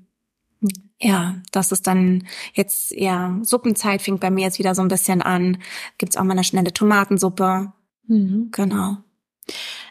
[1.04, 5.20] Ja, das ist dann jetzt, ja, Suppenzeit fängt bei mir jetzt wieder so ein bisschen
[5.20, 5.58] an.
[5.98, 7.72] Gibt's auch mal eine schnelle Tomatensuppe.
[8.06, 8.50] Mhm.
[8.52, 8.98] Genau.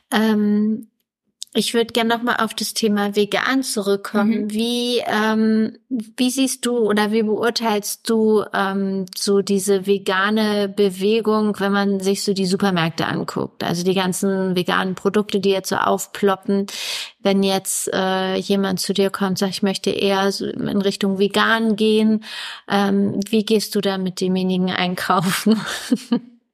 [0.09, 0.87] Ähm,
[1.53, 4.43] ich würde gerne noch mal auf das Thema vegan zurückkommen.
[4.43, 4.51] Mhm.
[4.51, 11.73] Wie ähm, wie siehst du oder wie beurteilst du ähm, so diese vegane Bewegung, wenn
[11.73, 13.65] man sich so die Supermärkte anguckt?
[13.65, 16.67] Also die ganzen veganen Produkte, die jetzt so aufploppen.
[17.19, 21.75] Wenn jetzt äh, jemand zu dir kommt, sagt, ich möchte eher so in Richtung vegan
[21.75, 22.23] gehen,
[22.69, 25.59] ähm, wie gehst du da mit demjenigen einkaufen?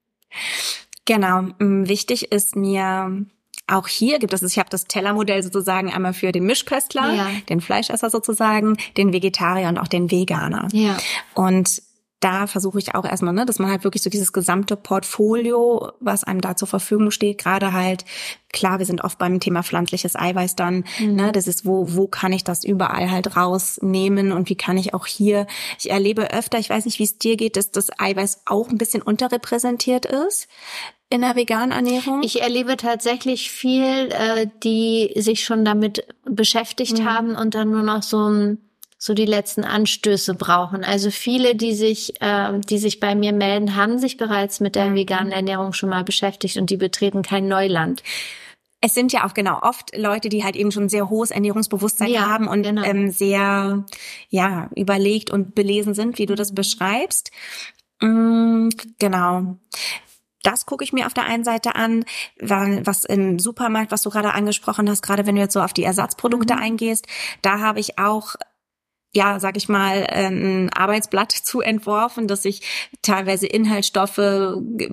[1.06, 1.50] genau.
[1.60, 3.28] Wichtig ist mir
[3.68, 7.28] auch hier gibt es, ich habe das Tellermodell sozusagen einmal für den Mischköstler, ja.
[7.50, 10.70] den Fleischesser sozusagen, den Vegetarier und auch den Veganer.
[10.72, 10.98] Ja.
[11.34, 11.82] Und
[12.20, 16.24] da versuche ich auch erstmal, ne, dass man halt wirklich so dieses gesamte Portfolio, was
[16.24, 18.06] einem da zur Verfügung steht, gerade halt,
[18.52, 21.16] klar, wir sind oft beim Thema pflanzliches Eiweiß dann, mhm.
[21.16, 24.96] ne, das ist, wo, wo kann ich das überall halt rausnehmen und wie kann ich
[24.96, 25.46] auch hier,
[25.78, 28.80] ich erlebe öfter, ich weiß nicht, wie es dir geht, dass das Eiweiß auch ein
[28.80, 30.48] bisschen unterrepräsentiert ist
[31.10, 32.22] in der veganen Ernährung?
[32.24, 37.06] Ich erlebe tatsächlich viel, äh, die sich schon damit beschäftigt mhm.
[37.06, 38.58] haben und dann nur noch so ein
[39.00, 40.84] so die letzten Anstöße brauchen.
[40.84, 44.88] Also viele, die sich, äh, die sich bei mir melden, haben sich bereits mit der
[44.88, 44.96] mhm.
[44.96, 48.02] veganen Ernährung schon mal beschäftigt und die betreten kein Neuland.
[48.82, 52.28] es sind ja auch genau oft Leute, die halt eben schon sehr hohes Ernährungsbewusstsein ja,
[52.28, 52.84] haben und genau.
[52.84, 53.86] ähm, sehr
[54.30, 57.32] ja überlegt und belesen sind, wie du das beschreibst.
[58.02, 59.58] Mm, genau.
[60.48, 62.06] Das gucke ich mir auf der einen Seite an,
[62.40, 65.84] was im Supermarkt, was du gerade angesprochen hast, gerade wenn du jetzt so auf die
[65.84, 66.62] Ersatzprodukte mhm.
[66.62, 67.06] eingehst,
[67.42, 68.36] da habe ich auch
[69.14, 72.62] ja, sag ich mal, ein Arbeitsblatt zu entworfen, dass ich
[73.02, 74.20] teilweise Inhaltsstoffe,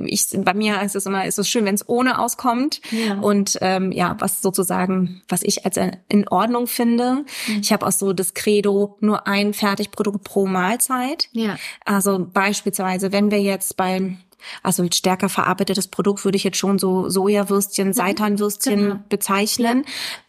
[0.07, 2.80] ich, bei mir ist es immer, ist es schön, wenn es ohne auskommt.
[2.90, 3.18] Ja.
[3.18, 5.78] Und ähm, ja, was sozusagen, was ich als
[6.09, 7.24] in Ordnung finde.
[7.48, 7.61] Mhm.
[7.61, 11.28] Ich habe auch so das Credo, nur ein Fertigprodukt pro Mahlzeit.
[11.32, 11.57] Ja.
[11.84, 14.18] Also beispielsweise, wenn wir jetzt beim
[14.62, 17.92] also stärker verarbeitetes Produkt würde ich jetzt schon so Sojawürstchen, mhm.
[17.92, 19.01] Seitanwürstchen genau.
[19.09, 19.84] bezeichnen,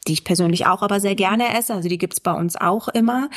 [0.07, 1.73] die ich persönlich auch aber sehr gerne esse.
[1.73, 3.29] Also die gibt's bei uns auch immer.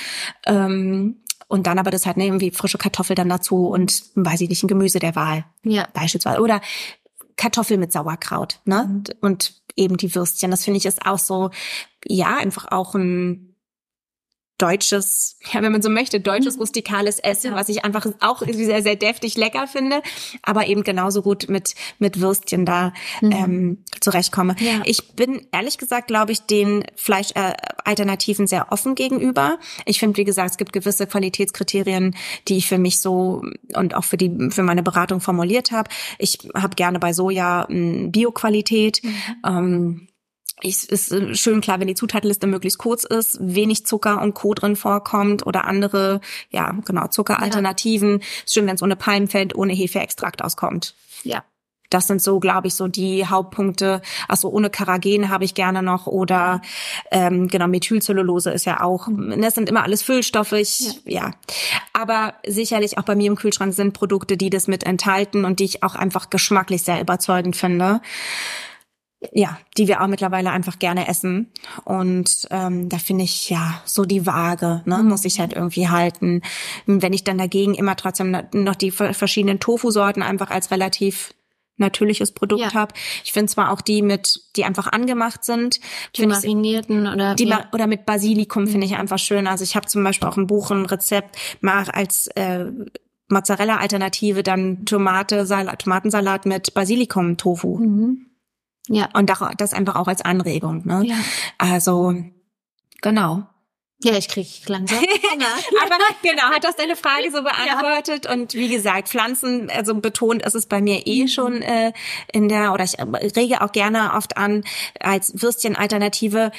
[0.47, 1.17] Ähm,
[1.49, 4.63] und dann aber das halt ne, irgendwie frische Kartoffel dann dazu und weiß ich nicht,
[4.63, 5.45] ein Gemüse der Wahl.
[5.63, 5.89] Ja.
[5.95, 6.41] Beispielsweise.
[6.41, 6.61] Oder
[7.37, 8.85] Kartoffel mit Sauerkraut, ne?
[8.87, 9.05] Mhm.
[9.21, 10.51] Und eben die Würstchen.
[10.51, 11.51] Das finde ich ist auch so,
[12.05, 13.48] ja, einfach auch ein
[14.59, 16.61] deutsches, ja, wenn man so möchte, deutsches mhm.
[16.61, 20.03] rustikales Essen, was ich einfach auch sehr, sehr deftig lecker finde,
[20.43, 23.33] aber eben genauso gut mit, mit Würstchen da mhm.
[23.33, 24.57] ähm, zurechtkomme.
[24.59, 24.83] Ja.
[24.85, 29.59] Ich bin ehrlich gesagt, glaube ich, den Fleischalternativen äh, sehr offen gegenüber.
[29.87, 32.17] Ich finde, wie gesagt, es gibt gewisse Qualitätskriterien,
[32.49, 33.43] die ich für mich so
[33.75, 35.89] und auch für die für meine Beratung formuliert habe.
[36.19, 39.03] Ich habe gerne bei Soja Bioqualität.
[39.03, 39.15] Mhm.
[39.47, 40.09] Ähm,
[40.61, 44.55] ich, ist äh, schön klar, wenn die Zutatenliste möglichst kurz ist, wenig Zucker und Co.
[44.55, 48.19] drin vorkommt oder andere, ja, genau, Zuckeralternativen.
[48.21, 48.27] Ja.
[48.45, 50.95] Ist schön, wenn es ohne Palmfett, ohne Hefeextrakt auskommt.
[51.23, 51.45] Ja.
[51.91, 54.03] Das sind so, glaube ich, so die Hauptpunkte.
[54.29, 56.61] Also ohne Karagen habe ich gerne noch oder
[57.11, 59.07] ähm, genau Methylcellulose ist ja auch.
[59.07, 59.41] Mhm.
[59.41, 60.53] Das sind immer alles Füllstoffe.
[60.53, 61.23] Ich, ja.
[61.23, 61.33] ja.
[61.95, 65.65] Aber sicherlich auch bei mir im Kühlschrank sind Produkte, die das mit enthalten und die
[65.65, 68.03] ich auch einfach geschmacklich sehr überzeugend finde
[69.33, 71.51] ja, die wir auch mittlerweile einfach gerne essen.
[71.85, 76.43] Und ähm, da finde ich ja so die Waage, ne, muss ich halt irgendwie halten.
[76.87, 81.35] Wenn ich dann dagegen immer trotzdem noch die verschiedenen Tofu-Sorten einfach als relativ
[81.79, 82.75] natürliches Produkt ja.
[82.75, 82.93] habe.
[83.25, 85.81] Ich finde zwar auch die mit, die einfach angemacht sind.
[86.17, 87.69] Die marinierten oder die ja.
[87.73, 89.47] oder mit Basilikum finde ich einfach schön.
[89.47, 92.67] Also ich habe zum Beispiel auch ein Buch, ein Rezept, mal als äh,
[93.29, 97.79] Mozzarella-Alternative dann Tomate, Salat, Tomatensalat mit Basilikum-Tofu.
[97.79, 98.28] Mhm.
[98.89, 99.09] Ja.
[99.15, 100.87] Und das einfach auch als Anregung.
[100.87, 101.05] Ne?
[101.07, 101.17] Ja.
[101.59, 102.15] Also
[103.01, 103.45] genau.
[104.01, 104.99] Ja, ich krieg langsam.
[105.85, 108.27] Aber genau, hat das deine Frage so beantwortet?
[108.27, 108.33] Ja.
[108.33, 111.29] Und wie gesagt, Pflanzen, also betont ist es bei mir eh mhm.
[111.29, 111.93] schon äh,
[112.33, 112.97] in der, oder ich
[113.37, 114.63] rege auch gerne oft an
[115.01, 116.53] als Würstchen-Alternative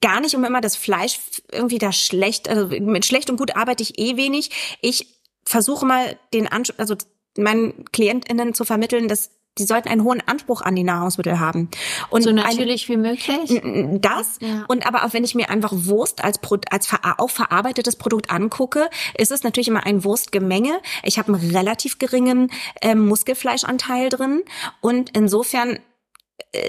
[0.00, 1.18] gar nicht um immer das Fleisch
[1.50, 4.78] irgendwie da schlecht, also mit schlecht und gut arbeite ich eh wenig.
[4.80, 5.06] Ich
[5.44, 6.96] versuche mal den Anspruch, also
[7.36, 11.68] meinen KlientInnen zu vermitteln, dass die sollten einen hohen Anspruch an die Nahrungsmittel haben.
[12.08, 14.00] Und so natürlich ein, wie möglich.
[14.00, 14.64] Das ja.
[14.68, 16.40] und aber auch wenn ich mir einfach Wurst als
[16.70, 16.88] als
[17.18, 20.80] auch verarbeitetes Produkt angucke, ist es natürlich immer ein Wurstgemenge.
[21.02, 22.50] Ich habe einen relativ geringen
[22.80, 24.42] äh, Muskelfleischanteil drin
[24.80, 25.78] und insofern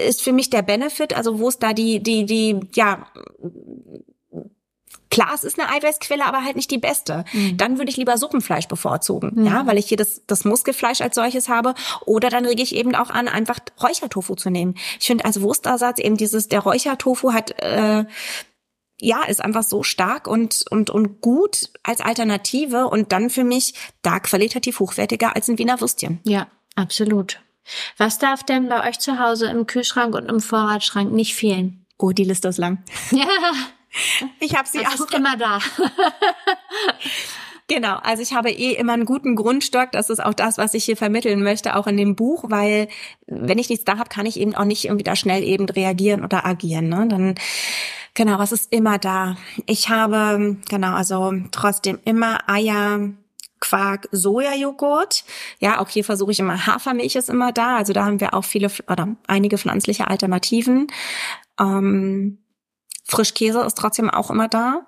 [0.06, 3.06] ist für mich der Benefit, also wo ist da die die die ja
[5.10, 7.24] Klar, es ist eine Eiweißquelle, aber halt nicht die beste.
[7.32, 7.56] Mhm.
[7.56, 9.46] Dann würde ich lieber Suppenfleisch bevorzugen, mhm.
[9.46, 11.74] ja, weil ich hier das, das Muskelfleisch als solches habe.
[12.04, 14.74] Oder dann rege ich eben auch an, einfach Räuchertofu zu nehmen.
[14.98, 18.04] Ich finde als Wurstersatz eben dieses, der Räuchertofu hat, äh,
[19.00, 23.74] ja, ist einfach so stark und, und, und gut als Alternative und dann für mich
[24.02, 26.20] da qualitativ hochwertiger als ein Wiener Würstchen.
[26.24, 27.40] Ja, absolut.
[27.96, 31.86] Was darf denn bei euch zu Hause im Kühlschrank und im Vorratsschrank nicht fehlen?
[31.98, 32.82] Oh, die Liste ist lang.
[33.10, 33.26] Ja.
[34.40, 35.58] Ich habe sie das auch ist immer da.
[37.66, 39.90] Genau, also ich habe eh immer einen guten Grundstock.
[39.92, 42.88] Das ist auch das, was ich hier vermitteln möchte, auch in dem Buch, weil
[43.26, 46.22] wenn ich nichts da habe, kann ich eben auch nicht irgendwie da schnell eben reagieren
[46.22, 46.90] oder agieren.
[46.90, 47.08] Ne?
[47.08, 47.34] Dann
[48.12, 49.36] genau, was ist immer da?
[49.64, 53.08] Ich habe genau, also trotzdem immer Eier,
[53.60, 55.24] Quark, Sojajoghurt.
[55.58, 57.78] Ja, auch hier versuche ich immer Hafermilch ist immer da.
[57.78, 60.88] Also da haben wir auch viele oder einige pflanzliche Alternativen.
[61.58, 62.43] Ähm,
[63.04, 64.86] Frischkäse ist trotzdem auch immer da.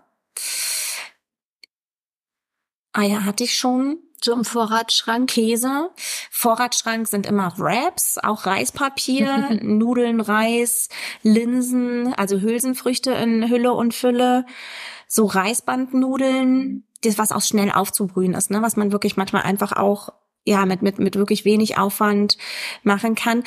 [2.93, 3.99] Eier hatte ich schon.
[4.23, 5.29] So im Vorratsschrank.
[5.29, 5.91] Käse.
[6.31, 10.89] Vorratsschrank sind immer Wraps, auch Reispapier, Nudeln, Reis,
[11.23, 14.47] Linsen, also Hülsenfrüchte in Hülle und Fülle,
[15.07, 20.09] so Reisbandnudeln, das was auch schnell aufzubrühen ist, ne, was man wirklich manchmal einfach auch
[20.47, 22.39] ja, mit, mit, mit wirklich wenig Aufwand
[22.85, 23.43] machen kann.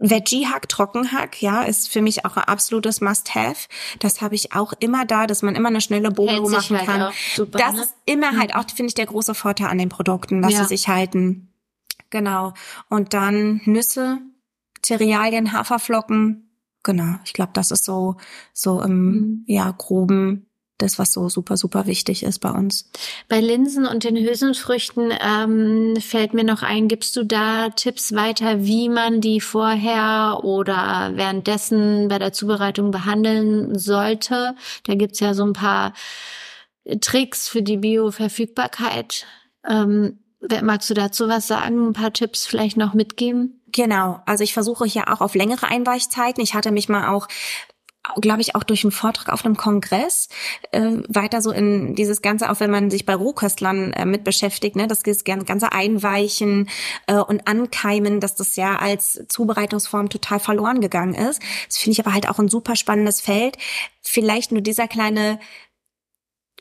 [0.00, 3.68] Veggie-Hack, Trockenhack, ja, ist für mich auch ein absolutes Must-Have.
[3.98, 7.12] Das habe ich auch immer da, dass man immer eine schnelle Bono machen halt kann.
[7.36, 7.82] Super, das ne?
[7.82, 10.62] ist immer halt auch, finde ich, der große Vorteil an den Produkten, dass ja.
[10.62, 11.52] sie sich halten.
[12.08, 12.54] Genau.
[12.88, 14.18] Und dann Nüsse,
[14.84, 16.50] Cerealien, Haferflocken,
[16.82, 17.16] genau.
[17.24, 18.16] Ich glaube, das ist so,
[18.52, 19.44] so im, mhm.
[19.46, 20.49] ja, groben
[20.82, 22.90] das, was so super, super wichtig ist bei uns.
[23.28, 28.64] Bei Linsen und den Hülsenfrüchten ähm, fällt mir noch ein, gibst du da Tipps weiter,
[28.64, 34.54] wie man die vorher oder währenddessen bei der Zubereitung behandeln sollte?
[34.84, 35.92] Da gibt's ja so ein paar
[37.00, 39.26] Tricks für die Bioverfügbarkeit.
[39.68, 40.18] Ähm,
[40.62, 41.88] magst du dazu was sagen?
[41.88, 43.60] Ein paar Tipps vielleicht noch mitgeben?
[43.72, 46.42] Genau, also ich versuche hier auch auf längere Einweichzeiten.
[46.42, 47.28] Ich hatte mich mal auch
[48.16, 50.28] glaube ich, auch durch einen Vortrag auf einem Kongress
[50.72, 54.76] äh, weiter so in dieses Ganze, auch wenn man sich bei Rohköstlern äh, mit beschäftigt,
[54.76, 56.68] ne, das ganze Einweichen
[57.06, 61.40] äh, und Ankeimen, dass das ja als Zubereitungsform total verloren gegangen ist.
[61.66, 63.56] Das finde ich aber halt auch ein super spannendes Feld.
[64.02, 65.38] Vielleicht nur dieser kleine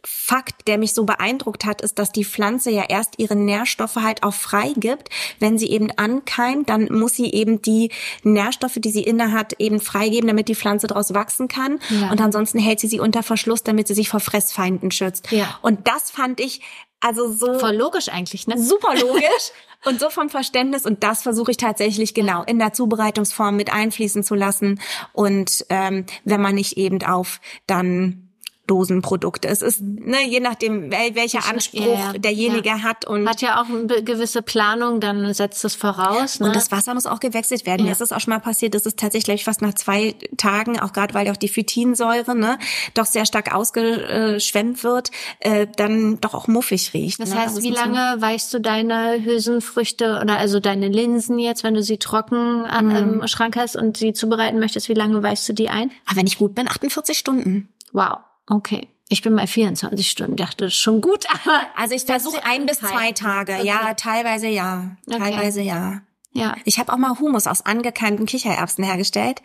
[0.03, 4.23] Fakt, der mich so beeindruckt hat, ist, dass die Pflanze ja erst ihre Nährstoffe halt
[4.23, 5.09] auch freigibt.
[5.39, 7.91] Wenn sie eben ankeimt, dann muss sie eben die
[8.23, 11.79] Nährstoffe, die sie inne hat, eben freigeben, damit die Pflanze daraus wachsen kann.
[11.89, 12.11] Ja.
[12.11, 15.31] Und ansonsten hält sie sie unter Verschluss, damit sie sich vor Fressfeinden schützt.
[15.31, 15.59] Ja.
[15.61, 16.61] Und das fand ich
[17.01, 18.61] also so voll logisch eigentlich, ne?
[18.61, 19.51] Super logisch
[19.85, 24.23] und so vom Verständnis und das versuche ich tatsächlich genau in der Zubereitungsform mit einfließen
[24.23, 24.81] zu lassen
[25.13, 28.28] und ähm, wenn man nicht eben auf dann
[28.69, 29.47] Dosenprodukte.
[29.47, 32.13] Es ist, ne, je nachdem, welcher Anspruch ja, ja.
[32.13, 32.83] derjenige ja.
[32.83, 36.39] hat und hat ja auch eine gewisse Planung, dann setzt es voraus.
[36.39, 36.47] Ne?
[36.47, 37.85] Und das Wasser muss auch gewechselt werden.
[37.85, 38.75] Mir ist das auch schon mal passiert.
[38.75, 42.59] Das ist tatsächlich fast nach zwei Tagen, auch gerade weil auch die Phytinsäure ne,
[42.93, 45.09] doch sehr stark ausgeschwemmt wird,
[45.39, 47.19] äh, dann doch auch muffig riecht.
[47.19, 47.37] Das ne?
[47.37, 51.73] heißt, also wie lange so weichst du deine Hülsenfrüchte oder also deine Linsen jetzt, wenn
[51.73, 52.95] du sie trocken mhm.
[53.21, 55.91] im Schrank hast und sie zubereiten möchtest, wie lange weichst du die ein?
[56.05, 57.69] Aber wenn ich gut bin, 48 Stunden.
[57.91, 58.19] Wow.
[58.49, 58.87] Okay.
[59.11, 61.25] Ich bin bei 24 Stunden, dachte, das ist schon gut.
[61.75, 63.53] also ich versuche ein bis zwei Tage.
[63.55, 63.65] Okay.
[63.65, 64.97] Ja, teilweise ja.
[65.09, 65.69] Teilweise okay.
[65.69, 66.01] ja.
[66.31, 66.55] Ja.
[66.63, 69.41] Ich habe auch mal Humus aus angekeimten Kichererbsen hergestellt.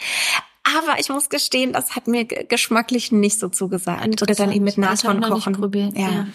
[0.64, 4.22] Aber ich muss gestehen, das hat mir geschmacklich nicht so zugesagt.
[4.22, 5.54] Oder dann eben mit Natron kochen.
[5.54, 6.08] Probiert, ja.
[6.08, 6.26] ja.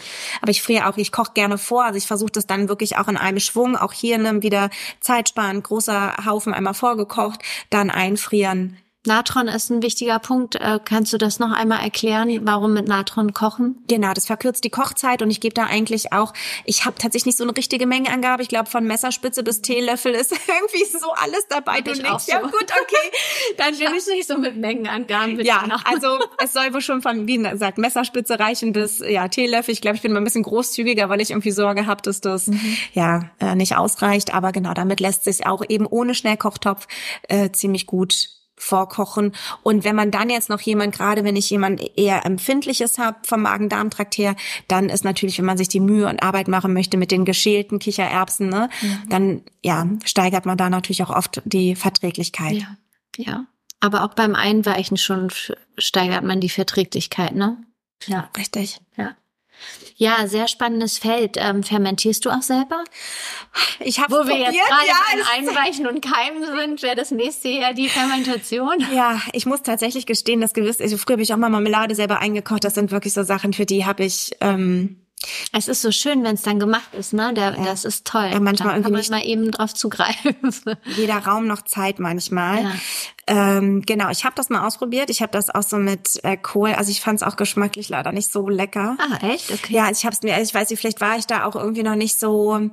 [0.42, 1.86] Aber ich friere auch, ich koche gerne vor.
[1.86, 4.70] Also ich versuche das dann wirklich auch in einem Schwung, auch hier ne, wieder
[5.02, 7.42] Zeit sparen, großer Haufen einmal vorgekocht,
[7.72, 10.56] dann einfrieren Natron ist ein wichtiger Punkt.
[10.56, 13.82] Äh, kannst du das noch einmal erklären, warum mit Natron kochen?
[13.88, 16.34] Genau, das verkürzt die Kochzeit und ich gebe da eigentlich auch,
[16.66, 18.44] ich habe tatsächlich nicht so eine richtige Mengenangabe.
[18.44, 21.80] Ich glaube, von Messerspitze bis Teelöffel ist irgendwie so alles dabei.
[21.80, 22.26] Du nickst.
[22.26, 22.34] So.
[22.34, 23.18] Ja gut, okay.
[23.58, 25.40] Dann bin ich nicht so mit Mengenangaben.
[25.46, 25.86] Ja, noch.
[25.86, 29.72] also es soll wohl schon von, wie gesagt, Messerspitze reichen bis ja Teelöffel.
[29.72, 32.48] Ich glaube, ich bin mal ein bisschen großzügiger, weil ich irgendwie Sorge habe, dass das
[32.48, 32.78] mhm.
[32.92, 34.34] ja äh, nicht ausreicht.
[34.34, 36.88] Aber genau, damit lässt sich auch eben ohne Schnellkochtopf
[37.30, 39.34] äh, ziemlich gut vorkochen.
[39.64, 43.42] Und wenn man dann jetzt noch jemand, gerade wenn ich jemand eher empfindliches habe vom
[43.42, 44.36] Magen-Darm-Trakt her,
[44.68, 47.80] dann ist natürlich, wenn man sich die Mühe und Arbeit machen möchte mit den geschälten
[47.80, 49.10] Kichererbsen, ne, mhm.
[49.10, 52.56] dann ja steigert man da natürlich auch oft die Verträglichkeit.
[52.56, 52.78] Ja,
[53.18, 53.46] ja.
[53.80, 55.30] Aber auch beim Einweichen schon
[55.78, 57.58] steigert man die Verträglichkeit, ne?
[58.06, 58.82] Ja, richtig.
[58.98, 59.16] Ja.
[59.96, 61.36] Ja, sehr spannendes Feld.
[61.38, 62.84] Ähm, fermentierst du auch selber?
[63.80, 67.74] Ich habe Wo wir jetzt gerade ja, Einweichen und Keimen sind, wäre das nächste Jahr
[67.74, 68.86] die Fermentation.
[68.94, 72.20] Ja, ich muss tatsächlich gestehen, dass gewiss, also früher habe ich auch mal Marmelade selber
[72.20, 72.64] eingekocht.
[72.64, 75.02] Das sind wirklich so Sachen, für die habe ich ähm,
[75.52, 77.34] es ist so schön, wenn es dann gemacht ist, ne?
[77.34, 77.66] Der, ja.
[77.66, 78.30] Das ist toll.
[78.32, 80.38] Ja, manchmal irgendwie kann man mal eben drauf zugreifen.
[80.96, 82.64] Jeder Raum noch Zeit manchmal.
[82.64, 82.72] Ja.
[83.28, 85.10] Ähm, genau, ich habe das mal ausprobiert.
[85.10, 86.72] Ich habe das auch so mit äh, Kohl.
[86.72, 88.96] Also ich fand es auch geschmacklich leider nicht so lecker.
[88.98, 89.52] Ah, echt?
[89.52, 89.74] Okay.
[89.74, 91.96] Ja, ich habe es mir, ich weiß nicht, vielleicht war ich da auch irgendwie noch
[91.96, 92.70] nicht so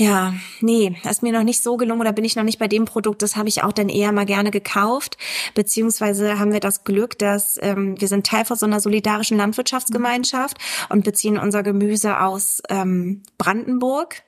[0.00, 2.68] ja, nee, das ist mir noch nicht so gelungen oder bin ich noch nicht bei
[2.68, 3.20] dem Produkt.
[3.20, 5.18] Das habe ich auch dann eher mal gerne gekauft.
[5.54, 10.56] Beziehungsweise haben wir das Glück, dass ähm, wir sind Teil von so einer solidarischen Landwirtschaftsgemeinschaft
[10.88, 14.22] und beziehen unser Gemüse aus ähm, Brandenburg.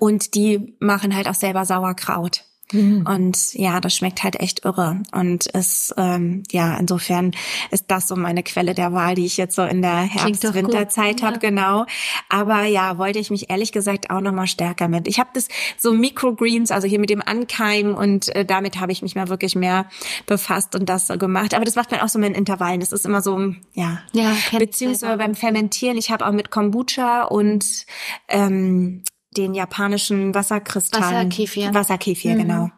[0.00, 2.44] Und die machen halt auch selber Sauerkraut.
[2.72, 3.06] Mhm.
[3.06, 5.02] Und ja, das schmeckt halt echt irre.
[5.12, 7.32] Und es, ähm, ja, insofern
[7.70, 11.34] ist das so meine Quelle der Wahl, die ich jetzt so in der Herbst-Winterzeit habe,
[11.34, 11.38] ja.
[11.38, 11.86] genau.
[12.28, 15.06] Aber ja, wollte ich mich ehrlich gesagt auch nochmal stärker mit.
[15.08, 15.48] Ich habe das
[15.78, 19.54] so Microgreens, also hier mit dem Ankeimen und äh, damit habe ich mich mal wirklich
[19.54, 19.86] mehr
[20.26, 21.54] befasst und das so gemacht.
[21.54, 22.80] Aber das macht man auch so mit Intervallen.
[22.80, 24.00] Das ist immer so, ja.
[24.12, 25.96] Ja, beziehungsweise beim Fermentieren.
[25.96, 27.86] Ich habe auch mit Kombucha und
[28.28, 29.02] ähm,
[29.36, 31.28] den japanischen Wasserkristallen.
[31.28, 31.74] Wasserkefir.
[31.74, 32.38] Wasserkefir, mhm.
[32.38, 32.70] genau.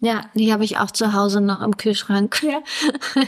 [0.00, 2.42] Ja, die habe ich auch zu Hause noch im Kühlschrank.
[2.42, 2.58] Ja.
[3.16, 3.26] und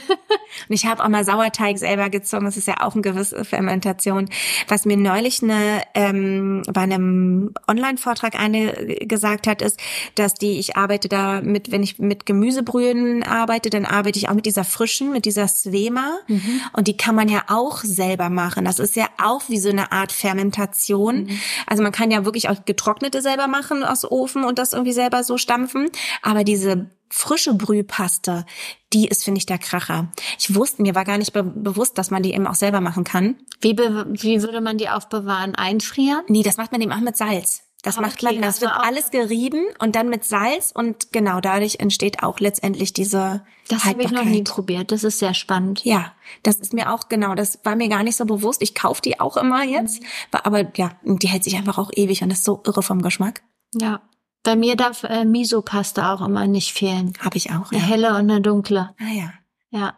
[0.68, 2.44] ich habe auch mal Sauerteig selber gezogen.
[2.44, 4.28] Das ist ja auch eine gewisse Fermentation.
[4.68, 9.80] Was mir neulich eine ähm, bei einem Online-Vortrag eine gesagt hat, ist,
[10.14, 14.34] dass die ich arbeite da mit, wenn ich mit Gemüsebrühen arbeite, dann arbeite ich auch
[14.34, 16.18] mit dieser frischen, mit dieser Svema.
[16.26, 16.60] Mhm.
[16.74, 18.66] Und die kann man ja auch selber machen.
[18.66, 21.24] Das ist ja auch wie so eine Art Fermentation.
[21.24, 21.40] Mhm.
[21.66, 25.24] Also man kann ja wirklich auch getrocknete selber machen aus Ofen und das irgendwie selber
[25.24, 25.88] so stampfen.
[26.20, 28.44] Aber die diese frische Brühpaste,
[28.92, 30.12] die ist, finde ich, der Kracher.
[30.38, 33.04] Ich wusste, mir war gar nicht be bewusst, dass man die eben auch selber machen
[33.04, 33.36] kann.
[33.60, 35.54] Wie, wie würde man die aufbewahren?
[35.54, 36.22] Einfrieren?
[36.28, 37.62] Nee, das macht man eben auch mit Salz.
[37.82, 41.76] Das okay, macht man, das wird alles gerieben und dann mit Salz und genau dadurch
[41.78, 44.90] entsteht auch letztendlich diese Das habe ich noch nie probiert.
[44.90, 45.84] Das ist sehr spannend.
[45.84, 47.36] Ja, das ist mir auch genau.
[47.36, 48.62] Das war mir gar nicht so bewusst.
[48.62, 50.08] Ich kaufe die auch immer jetzt, mhm.
[50.42, 53.42] aber ja, die hält sich einfach auch ewig und ist so irre vom Geschmack.
[53.74, 54.00] Ja,
[54.42, 57.12] bei mir darf äh, Miso-Pasta auch immer nicht fehlen.
[57.20, 57.70] Habe ich auch.
[57.70, 57.86] Eine ja.
[57.86, 58.94] helle und eine dunkle.
[58.98, 59.32] Ah ja.
[59.70, 59.94] Ja,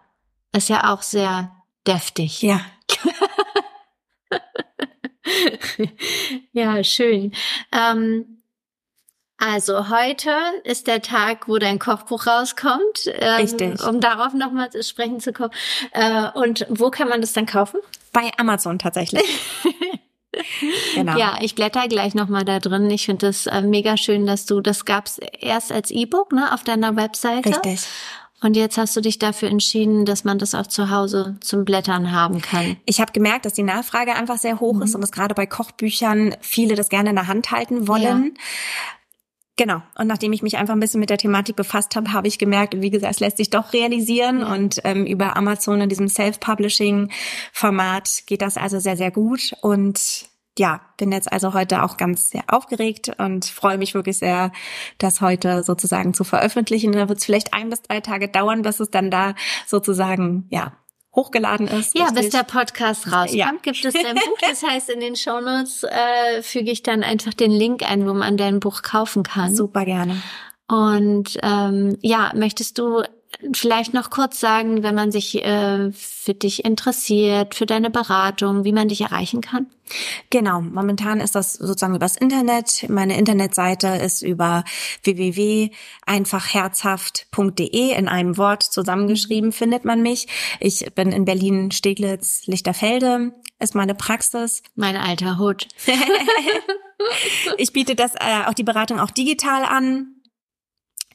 [0.52, 1.52] ist ja auch sehr
[1.86, 2.42] deftig.
[2.42, 2.60] Ja.
[6.52, 7.32] ja, schön.
[7.72, 8.42] Ähm,
[9.38, 10.32] also heute
[10.64, 13.06] ist der Tag, wo dein Kochbuch rauskommt.
[13.06, 13.82] Ähm, Richtig.
[13.86, 15.52] Um darauf nochmal zu sprechen zu kommen.
[15.92, 17.80] Äh, und wo kann man das dann kaufen?
[18.12, 19.24] Bei Amazon tatsächlich.
[20.94, 21.18] genau.
[21.18, 22.90] Ja, ich blätter gleich nochmal da drin.
[22.90, 26.64] Ich finde das äh, mega schön, dass du, das gab's erst als E-Book, ne, auf
[26.64, 27.50] deiner Webseite.
[27.50, 27.86] Richtig.
[28.42, 32.10] Und jetzt hast du dich dafür entschieden, dass man das auch zu Hause zum Blättern
[32.10, 32.78] haben kann.
[32.86, 34.82] Ich habe gemerkt, dass die Nachfrage einfach sehr hoch mhm.
[34.82, 38.34] ist und dass gerade bei Kochbüchern viele das gerne in der Hand halten wollen.
[38.34, 38.42] Ja.
[39.60, 39.82] Genau.
[39.98, 42.80] Und nachdem ich mich einfach ein bisschen mit der Thematik befasst habe, habe ich gemerkt,
[42.80, 44.42] wie gesagt, es lässt sich doch realisieren.
[44.42, 49.52] Und ähm, über Amazon in diesem Self-Publishing-Format geht das also sehr, sehr gut.
[49.60, 54.50] Und ja, bin jetzt also heute auch ganz sehr aufgeregt und freue mich wirklich sehr,
[54.96, 56.92] das heute sozusagen zu veröffentlichen.
[56.92, 59.34] Da wird es vielleicht ein bis drei Tage dauern, bis es dann da
[59.66, 60.72] sozusagen, ja,
[61.14, 61.96] hochgeladen ist.
[61.96, 62.22] Ja, richtig.
[62.22, 63.52] bis der Podcast rauskommt, ja.
[63.62, 64.38] gibt es dein Buch.
[64.40, 68.36] Das heißt, in den Shownotes äh, füge ich dann einfach den Link ein, wo man
[68.36, 69.54] dein Buch kaufen kann.
[69.54, 70.22] Super gerne.
[70.68, 73.02] Und ähm, ja, möchtest du
[73.54, 78.72] vielleicht noch kurz sagen, wenn man sich äh, für dich interessiert, für deine Beratung, wie
[78.72, 79.66] man dich erreichen kann?
[80.30, 82.88] Genau, momentan ist das sozusagen übers Internet.
[82.88, 84.62] Meine Internetseite ist über
[85.02, 90.28] www.einfachherzhaft.de in einem Wort zusammengeschrieben findet man mich.
[90.60, 94.62] Ich bin in Berlin Steglitz Lichterfelde ist meine Praxis.
[94.74, 95.68] Mein alter Hut.
[97.58, 100.16] ich biete das äh, auch die Beratung auch digital an.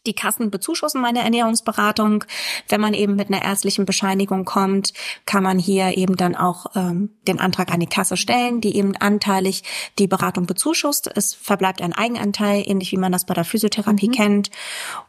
[0.06, 2.24] Die Kassen bezuschussen meine Ernährungsberatung.
[2.70, 4.94] Wenn man eben mit einer ärztlichen Bescheinigung kommt,
[5.26, 8.96] kann man hier eben dann auch ähm, den Antrag an die Kasse stellen, die eben
[8.96, 9.64] anteilig
[9.98, 11.10] die Beratung bezuschusst.
[11.16, 14.14] Es verbleibt ein Eigenanteil, ähnlich wie man das bei der Physiotherapie mhm.
[14.14, 14.52] kennt.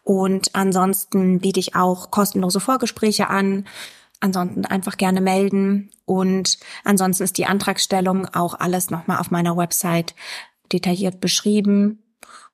[0.03, 3.67] Und ansonsten biete ich auch kostenlose Vorgespräche an.
[4.21, 5.91] Ansonsten einfach gerne melden.
[6.07, 10.15] Und ansonsten ist die Antragstellung auch alles nochmal auf meiner Website
[10.73, 12.03] detailliert beschrieben.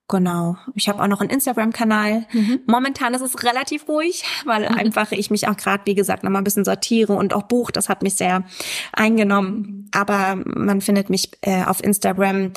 [0.09, 0.57] Genau.
[0.75, 2.27] Ich habe auch noch einen Instagram-Kanal.
[2.33, 2.61] Mhm.
[2.67, 4.77] Momentan ist es relativ ruhig, weil mhm.
[4.77, 7.71] einfach ich mich auch gerade, wie gesagt, noch mal ein bisschen sortiere und auch Buch,
[7.71, 8.45] das hat mich sehr
[8.93, 9.89] eingenommen.
[9.93, 12.53] Aber man findet mich äh, auf Instagram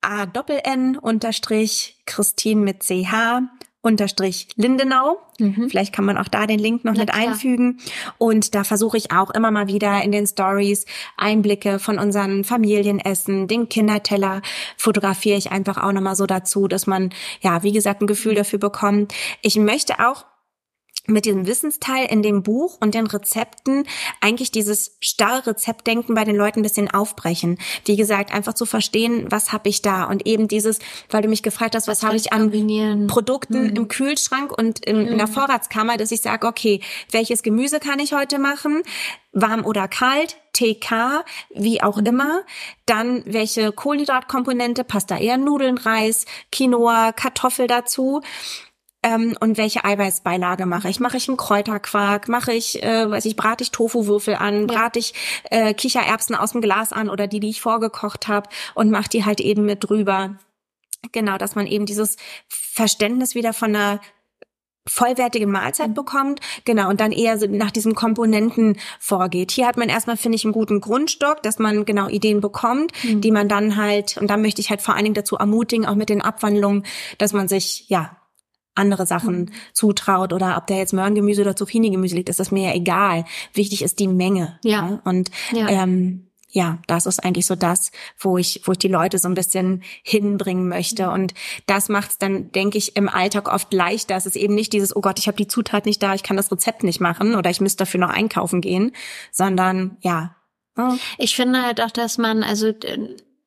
[0.00, 3.12] a doppel n unterstrich Christine mit ch
[3.80, 5.18] unterstrich Lindenau.
[5.38, 5.68] Mhm.
[5.70, 7.28] Vielleicht kann man auch da den Link noch ja, mit klar.
[7.28, 7.78] einfügen.
[8.18, 10.84] Und da versuche ich auch immer mal wieder in den Stories
[11.16, 14.42] Einblicke von unseren Familienessen, den Kinderteller
[14.76, 17.10] fotografiere ich einfach auch nochmal so dazu, dass man,
[17.40, 19.14] ja, wie gesagt, ein Gefühl dafür bekommt.
[19.42, 20.24] Ich möchte auch
[21.08, 23.84] mit diesem Wissensteil in dem Buch und den Rezepten
[24.20, 27.58] eigentlich dieses starre Rezeptdenken bei den Leuten ein bisschen aufbrechen.
[27.86, 30.78] Wie gesagt, einfach zu verstehen, was habe ich da und eben dieses,
[31.10, 33.76] weil du mich gefragt hast, was, was habe ich an Produkten mhm.
[33.76, 35.08] im Kühlschrank und in, mhm.
[35.08, 35.32] in der mhm.
[35.32, 36.80] Vorratskammer, dass ich sage, okay,
[37.10, 38.82] welches Gemüse kann ich heute machen?
[39.32, 42.06] Warm oder kalt, TK, wie auch mhm.
[42.06, 42.40] immer.
[42.86, 48.22] Dann welche Kohlenhydratkomponente, passt da eher Nudeln, Reis, Quinoa, Kartoffel dazu
[49.02, 50.98] ähm, und welche Eiweißbeilage mache ich?
[50.98, 52.28] Mache ich einen Kräuterquark?
[52.28, 54.60] Mache ich, äh, weiß ich, brate ich Tofuwürfel an?
[54.60, 54.66] Ja.
[54.66, 55.14] Brate ich
[55.50, 59.24] äh, Kichererbsen aus dem Glas an oder die, die ich vorgekocht habe und mache die
[59.24, 60.36] halt eben mit drüber?
[61.12, 62.16] Genau, dass man eben dieses
[62.48, 64.00] Verständnis wieder von einer
[64.88, 65.94] vollwertigen Mahlzeit mhm.
[65.94, 69.52] bekommt, genau, und dann eher so nach diesen Komponenten vorgeht.
[69.52, 73.20] Hier hat man erstmal, finde ich, einen guten Grundstock, dass man genau Ideen bekommt, mhm.
[73.20, 75.94] die man dann halt, und da möchte ich halt vor allen Dingen dazu ermutigen, auch
[75.94, 76.84] mit den Abwandlungen,
[77.18, 78.16] dass man sich, ja,
[78.78, 79.50] andere Sachen mhm.
[79.72, 83.24] zutraut oder ob da jetzt Möhrengemüse oder Zucchini-Gemüse liegt, ist das mir ja egal.
[83.52, 84.58] Wichtig ist die Menge.
[84.64, 84.88] Ja.
[84.88, 85.00] ja?
[85.04, 85.68] Und ja.
[85.68, 89.34] Ähm, ja, das ist eigentlich so das, wo ich, wo ich die Leute so ein
[89.34, 91.08] bisschen hinbringen möchte.
[91.08, 91.12] Mhm.
[91.12, 91.34] Und
[91.66, 94.16] das macht es dann, denke ich, im Alltag oft leichter.
[94.16, 96.38] Es ist eben nicht dieses, oh Gott, ich habe die Zutat nicht da, ich kann
[96.38, 98.92] das Rezept nicht machen oder ich müsste dafür noch einkaufen gehen,
[99.30, 100.34] sondern ja.
[101.18, 102.72] Ich finde halt auch, dass man, also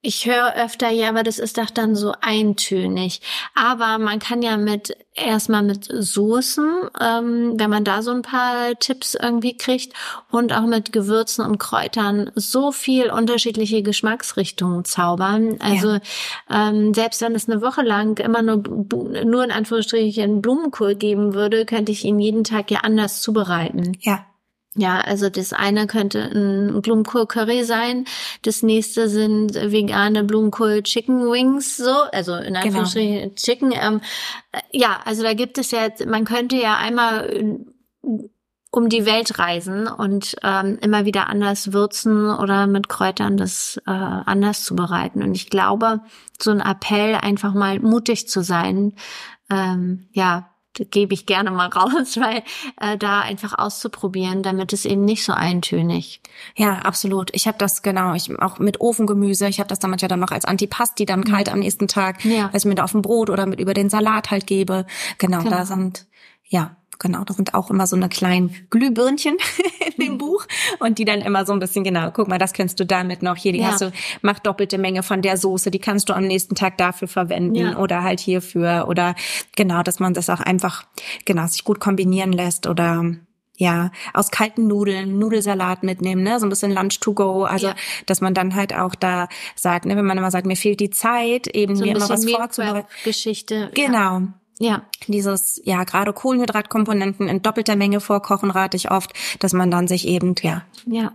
[0.03, 3.21] Ich höre öfter, ja, aber das ist doch dann so eintönig.
[3.53, 8.79] Aber man kann ja mit erstmal mit Soßen, ähm, wenn man da so ein paar
[8.79, 9.93] Tipps irgendwie kriegt
[10.31, 15.57] und auch mit Gewürzen und Kräutern so viel unterschiedliche Geschmacksrichtungen zaubern.
[15.59, 15.99] Also ja.
[16.49, 18.63] ähm, selbst wenn es eine Woche lang immer nur
[19.23, 23.95] nur in Anführungsstrichen Blumenkohl geben würde, könnte ich ihn jeden Tag ja anders zubereiten.
[24.01, 24.25] Ja.
[24.75, 28.05] Ja, also das eine könnte ein Blumenkohl-Curry sein,
[28.43, 32.59] das nächste sind vegane Blumenkohl-Chicken Wings, so, also in genau.
[32.61, 33.33] Anführungsstrichen genau.
[33.35, 33.73] Chicken.
[33.73, 34.01] Ähm,
[34.71, 38.29] ja, also da gibt es ja, man könnte ja einmal äh,
[38.71, 43.91] um die Welt reisen und ähm, immer wieder anders würzen oder mit Kräutern das äh,
[43.91, 45.21] anders zubereiten.
[45.21, 45.99] Und ich glaube,
[46.41, 48.93] so ein Appell, einfach mal mutig zu sein,
[49.49, 52.43] ähm, ja, gebe ich gerne mal raus, weil
[52.79, 56.21] äh, da einfach auszuprobieren, damit es eben nicht so eintönig.
[56.55, 57.29] Ja, absolut.
[57.33, 60.31] Ich habe das genau, ich auch mit Ofengemüse, ich habe das dann manchmal dann noch
[60.31, 62.49] als Antipasti dann kalt am nächsten Tag, ja.
[62.51, 64.85] weil ich mir da auf dem Brot oder mit über den Salat halt gebe.
[65.17, 65.49] Genau, genau.
[65.49, 66.07] da sind
[66.47, 69.37] ja, genau, da sind auch immer so eine kleinen Glühbirnchen
[69.97, 70.17] in dem mhm.
[70.19, 70.45] Buch
[70.79, 73.35] und die dann immer so ein bisschen genau, guck mal, das kennst du damit noch
[73.35, 73.67] hier, die ja.
[73.67, 73.91] hast du,
[74.21, 77.77] mach doppelte Menge von der Soße, die kannst du am nächsten Tag dafür verwenden ja.
[77.77, 79.15] oder halt hierfür oder
[79.55, 80.83] genau, dass man das auch einfach
[81.25, 83.03] genau sich gut kombinieren lässt oder
[83.57, 87.75] ja, aus kalten Nudeln, Nudelsalat mitnehmen, ne, so ein bisschen Lunch to go, also ja.
[88.07, 90.89] dass man dann halt auch da sagt, ne, wenn man immer sagt, mir fehlt die
[90.89, 92.87] Zeit, eben so mir immer was vorzubereiten.
[93.03, 93.69] Geschichte.
[93.75, 94.19] Genau.
[94.19, 94.33] Ja.
[94.61, 94.83] Ja.
[95.07, 100.07] Dieses, ja, gerade Kohlenhydratkomponenten in doppelter Menge vorkochen rate ich oft, dass man dann sich
[100.07, 101.13] eben, ja, ja.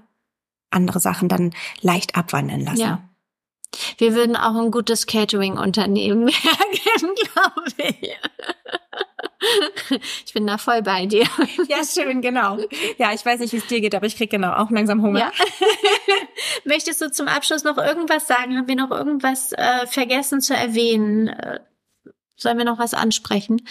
[0.70, 2.80] andere Sachen dann leicht abwandeln lassen.
[2.80, 3.08] Ja.
[3.98, 8.16] Wir würden auch ein gutes Catering-Unternehmen merken, glaube ich.
[10.26, 11.26] Ich bin da voll bei dir.
[11.68, 12.58] Ja, schön, genau.
[12.98, 15.20] Ja, ich weiß nicht, wie es dir geht, aber ich krieg genau auch langsam Hunger.
[15.20, 15.32] Ja.
[16.64, 18.56] Möchtest du zum Abschluss noch irgendwas sagen?
[18.56, 21.28] Haben wir noch irgendwas äh, vergessen zu erwähnen?
[22.36, 23.62] Sollen wir noch was ansprechen?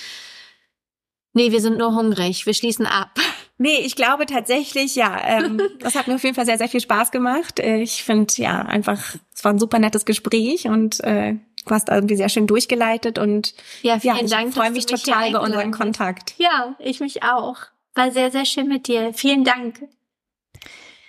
[1.34, 2.46] Nee, wir sind nur hungrig.
[2.46, 3.20] Wir schließen ab.
[3.58, 5.18] Nee, ich glaube tatsächlich, ja.
[5.24, 7.58] Ähm, das hat mir auf jeden Fall sehr, sehr viel Spaß gemacht.
[7.62, 11.36] Ich finde, ja, einfach, es war ein super nettes Gespräch und äh,
[11.66, 14.50] du hast irgendwie sehr schön durchgeleitet und ja, vielen ja, ich Dank.
[14.50, 16.34] Ich freue mich total über unseren Kontakt.
[16.38, 17.60] Ja, ich mich auch.
[17.94, 19.14] War sehr, sehr schön mit dir.
[19.14, 19.88] Vielen Dank.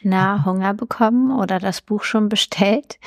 [0.03, 3.01] Na, Hunger bekommen oder das Buch schon bestellt?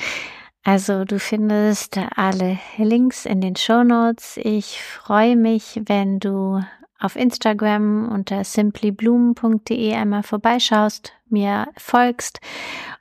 [0.62, 4.38] Also du findest alle Links in den Show Notes.
[4.42, 6.62] Ich freue mich, wenn du
[6.98, 12.40] auf Instagram unter simplyblumen.de einmal vorbeischaust, mir folgst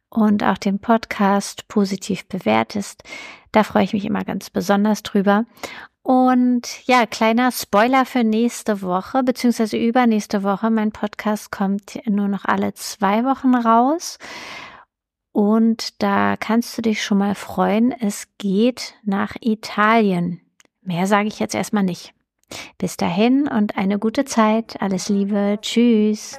[0.09, 3.03] und auch den Podcast positiv bewertest.
[3.51, 5.45] Da freue ich mich immer ganz besonders drüber.
[6.01, 10.69] Und ja, kleiner Spoiler für nächste Woche, beziehungsweise übernächste Woche.
[10.69, 14.17] Mein Podcast kommt nur noch alle zwei Wochen raus.
[15.39, 20.41] Und da kannst du dich schon mal freuen, es geht nach Italien.
[20.81, 22.13] Mehr sage ich jetzt erstmal nicht.
[22.77, 24.81] Bis dahin und eine gute Zeit.
[24.81, 25.57] Alles Liebe.
[25.61, 26.37] Tschüss.